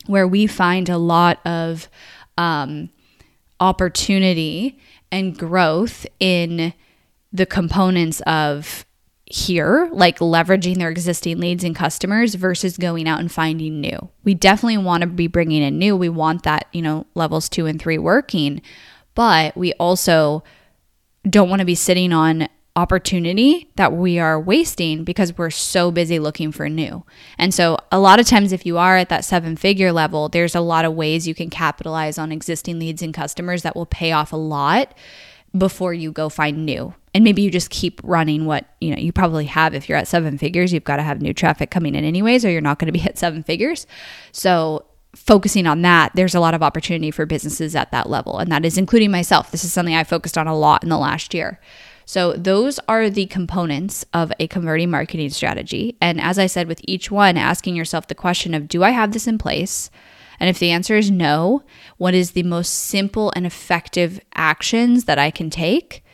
where 0.06 0.26
we 0.26 0.48
find 0.48 0.88
a 0.88 0.98
lot 0.98 1.38
of 1.46 1.88
um, 2.36 2.90
opportunity 3.60 4.80
and 5.12 5.38
growth 5.38 6.06
in 6.18 6.74
the 7.32 7.46
components 7.46 8.20
of 8.22 8.84
here, 9.26 9.88
like 9.92 10.18
leveraging 10.18 10.78
their 10.78 10.90
existing 10.90 11.38
leads 11.38 11.62
and 11.62 11.76
customers 11.76 12.34
versus 12.34 12.76
going 12.76 13.06
out 13.06 13.20
and 13.20 13.30
finding 13.30 13.80
new. 13.80 14.10
We 14.24 14.34
definitely 14.34 14.78
want 14.78 15.02
to 15.02 15.06
be 15.06 15.28
bringing 15.28 15.62
in 15.62 15.78
new. 15.78 15.96
We 15.96 16.08
want 16.08 16.42
that, 16.42 16.66
you 16.72 16.82
know, 16.82 17.06
levels 17.14 17.48
two 17.48 17.66
and 17.66 17.80
three 17.80 17.96
working, 17.96 18.60
but 19.14 19.56
we 19.56 19.72
also 19.74 20.42
don't 21.28 21.48
want 21.48 21.60
to 21.60 21.66
be 21.66 21.76
sitting 21.76 22.12
on 22.12 22.48
opportunity 22.74 23.70
that 23.76 23.92
we 23.92 24.18
are 24.18 24.40
wasting 24.40 25.04
because 25.04 25.36
we're 25.36 25.50
so 25.50 25.90
busy 25.90 26.18
looking 26.18 26.52
for 26.52 26.68
new. 26.68 27.04
And 27.38 27.52
so, 27.52 27.78
a 27.90 27.98
lot 27.98 28.20
of 28.20 28.26
times, 28.26 28.52
if 28.52 28.64
you 28.64 28.78
are 28.78 28.96
at 28.96 29.08
that 29.10 29.24
seven 29.24 29.56
figure 29.56 29.92
level, 29.92 30.28
there's 30.28 30.54
a 30.54 30.60
lot 30.60 30.84
of 30.84 30.94
ways 30.94 31.28
you 31.28 31.34
can 31.34 31.50
capitalize 31.50 32.18
on 32.18 32.32
existing 32.32 32.78
leads 32.78 33.02
and 33.02 33.12
customers 33.12 33.62
that 33.62 33.76
will 33.76 33.86
pay 33.86 34.12
off 34.12 34.32
a 34.32 34.36
lot 34.36 34.94
before 35.56 35.92
you 35.92 36.12
go 36.12 36.28
find 36.28 36.64
new. 36.64 36.94
And 37.14 37.24
maybe 37.24 37.42
you 37.42 37.50
just 37.50 37.68
keep 37.68 38.00
running 38.02 38.46
what, 38.46 38.64
you 38.80 38.90
know, 38.90 39.00
you 39.00 39.12
probably 39.12 39.44
have 39.44 39.74
if 39.74 39.86
you're 39.88 39.98
at 39.98 40.08
seven 40.08 40.38
figures, 40.38 40.72
you've 40.72 40.84
got 40.84 40.96
to 40.96 41.02
have 41.02 41.20
new 41.20 41.34
traffic 41.34 41.70
coming 41.70 41.94
in 41.94 42.04
anyways 42.04 42.42
or 42.44 42.50
you're 42.50 42.62
not 42.62 42.78
going 42.78 42.90
to 42.90 42.98
be 42.98 43.02
at 43.06 43.18
seven 43.18 43.42
figures. 43.42 43.86
So, 44.32 44.86
focusing 45.14 45.66
on 45.66 45.82
that, 45.82 46.10
there's 46.14 46.34
a 46.34 46.40
lot 46.40 46.54
of 46.54 46.62
opportunity 46.62 47.10
for 47.10 47.26
businesses 47.26 47.76
at 47.76 47.90
that 47.92 48.08
level, 48.08 48.38
and 48.38 48.50
that 48.50 48.64
is 48.64 48.78
including 48.78 49.10
myself. 49.10 49.50
This 49.50 49.62
is 49.62 49.70
something 49.70 49.94
I 49.94 50.04
focused 50.04 50.38
on 50.38 50.46
a 50.46 50.56
lot 50.56 50.82
in 50.82 50.88
the 50.88 50.96
last 50.96 51.34
year. 51.34 51.60
So, 52.04 52.32
those 52.32 52.78
are 52.88 53.08
the 53.08 53.26
components 53.26 54.04
of 54.12 54.32
a 54.38 54.46
converting 54.46 54.90
marketing 54.90 55.30
strategy. 55.30 55.96
And 56.00 56.20
as 56.20 56.38
I 56.38 56.46
said, 56.46 56.68
with 56.68 56.80
each 56.84 57.10
one, 57.10 57.36
asking 57.36 57.76
yourself 57.76 58.06
the 58.08 58.14
question 58.14 58.54
of 58.54 58.68
do 58.68 58.82
I 58.82 58.90
have 58.90 59.12
this 59.12 59.26
in 59.26 59.38
place? 59.38 59.90
And 60.40 60.50
if 60.50 60.58
the 60.58 60.70
answer 60.70 60.96
is 60.96 61.10
no, 61.10 61.62
what 61.98 62.14
is 62.14 62.32
the 62.32 62.42
most 62.42 62.70
simple 62.70 63.32
and 63.36 63.46
effective 63.46 64.20
actions 64.34 65.04
that 65.04 65.18
I 65.18 65.30
can 65.30 65.50
take 65.50 66.04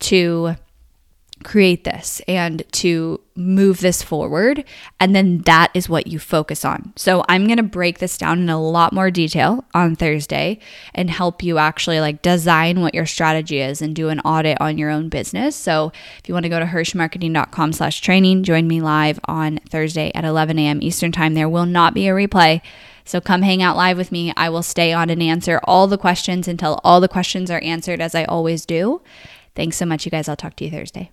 to 0.00 0.56
create 1.44 1.84
this 1.84 2.20
and 2.26 2.64
to 2.72 3.20
move 3.36 3.80
this 3.80 4.02
forward. 4.02 4.64
And 4.98 5.14
then 5.14 5.38
that 5.42 5.70
is 5.74 5.88
what 5.88 6.06
you 6.06 6.18
focus 6.18 6.64
on. 6.64 6.92
So 6.96 7.24
I'm 7.28 7.46
going 7.46 7.58
to 7.58 7.62
break 7.62 7.98
this 7.98 8.16
down 8.16 8.40
in 8.40 8.48
a 8.48 8.60
lot 8.60 8.92
more 8.92 9.10
detail 9.10 9.64
on 9.74 9.96
Thursday 9.96 10.58
and 10.94 11.10
help 11.10 11.42
you 11.42 11.58
actually 11.58 12.00
like 12.00 12.22
design 12.22 12.80
what 12.80 12.94
your 12.94 13.06
strategy 13.06 13.60
is 13.60 13.82
and 13.82 13.94
do 13.94 14.08
an 14.08 14.20
audit 14.20 14.60
on 14.60 14.78
your 14.78 14.90
own 14.90 15.08
business. 15.08 15.54
So 15.54 15.92
if 16.18 16.28
you 16.28 16.34
want 16.34 16.44
to 16.44 16.50
go 16.50 16.58
to 16.58 16.66
hirshmarketing.com 16.66 17.72
slash 17.72 18.00
training, 18.00 18.44
join 18.44 18.66
me 18.66 18.80
live 18.80 19.20
on 19.24 19.58
Thursday 19.68 20.10
at 20.14 20.24
11 20.24 20.58
a.m. 20.58 20.82
Eastern 20.82 21.12
time. 21.12 21.34
There 21.34 21.48
will 21.48 21.66
not 21.66 21.94
be 21.94 22.08
a 22.08 22.12
replay. 22.12 22.60
So 23.04 23.20
come 23.20 23.42
hang 23.42 23.62
out 23.62 23.76
live 23.76 23.98
with 23.98 24.10
me. 24.10 24.32
I 24.36 24.48
will 24.48 24.62
stay 24.62 24.92
on 24.92 25.10
and 25.10 25.22
answer 25.22 25.60
all 25.64 25.86
the 25.86 25.98
questions 25.98 26.48
until 26.48 26.80
all 26.82 27.00
the 27.00 27.08
questions 27.08 27.50
are 27.50 27.60
answered 27.60 28.00
as 28.00 28.14
I 28.14 28.24
always 28.24 28.64
do. 28.64 29.02
Thanks 29.54 29.76
so 29.76 29.86
much, 29.86 30.04
you 30.04 30.10
guys. 30.10 30.28
I'll 30.28 30.36
talk 30.36 30.56
to 30.56 30.64
you 30.64 30.70
Thursday. 30.70 31.12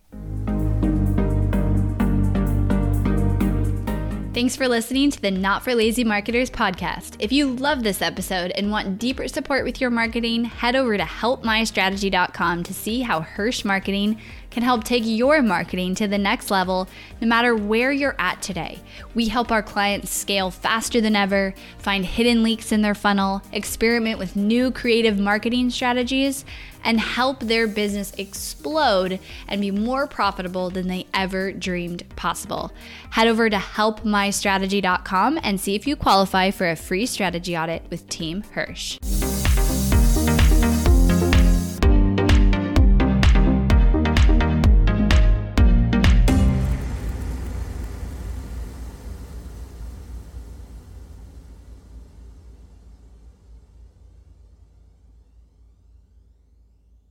Thanks 4.34 4.56
for 4.56 4.70
listening 4.70 5.12
to 5.12 5.22
the 5.22 5.30
Not 5.30 5.62
for 5.62 5.76
Lazy 5.76 6.06
Marketers 6.06 6.50
podcast. 6.50 7.18
If 7.20 7.34
you 7.34 7.54
love 7.54 7.84
this 7.84 8.02
episode 8.02 8.52
and 8.52 8.72
want 8.72 8.98
deeper 8.98 9.28
support 9.28 9.66
with 9.66 9.82
your 9.82 9.90
marketing, 9.90 10.46
head 10.46 10.76
over 10.76 10.98
to 10.98 11.04
helpmystrategy.com 11.04 12.64
to 12.64 12.74
see 12.74 13.02
how 13.02 13.22
Hirsh 13.22 13.66
Marketing 13.66 14.20
can 14.50 14.64
help 14.64 14.86
take 14.86 15.04
your 15.06 15.42
marketing 15.42 15.96
to 15.96 16.08
the 16.08 16.18
next 16.18 16.50
level 16.50 16.88
no 17.20 17.28
matter 17.28 17.56
where 17.56 17.92
you're 17.92 18.16
at 18.20 18.42
today. 18.42 18.80
We 19.14 19.28
help 19.28 19.52
our 19.52 19.62
clients 19.62 20.12
scale 20.12 20.50
faster 20.50 21.02
than 21.02 21.16
ever, 21.16 21.54
find 21.78 22.06
hidden 22.06 22.42
leaks 22.42 22.72
in 22.72 22.82
their 22.82 22.96
funnel, 22.96 23.42
experiment 23.52 24.18
with 24.18 24.38
new 24.38 24.72
creative 24.72 25.20
marketing 25.20 25.70
strategies, 25.72 26.46
and 26.84 27.00
help 27.00 27.40
their 27.42 27.68
business 27.68 28.14
explode 28.18 29.20
and 29.48 29.62
be 29.62 29.72
more 29.72 30.08
profitable 30.08 30.70
than 30.70 30.88
they 30.88 31.08
ever 31.14 31.52
dreamed 31.52 32.04
possible. 32.16 32.72
Head 33.12 33.28
over 33.28 33.50
to 33.50 33.58
helpmystrategy.com 33.58 35.40
and 35.44 35.60
see 35.60 35.76
if 35.76 35.88
you 35.88 35.96
qualify 35.96 36.52
for 36.52 36.70
a 36.70 36.76
free 36.76 37.06
strategy 37.06 37.58
audit 37.58 37.84
with 37.90 38.08
Team 38.10 38.44
Hirsh. 38.56 39.41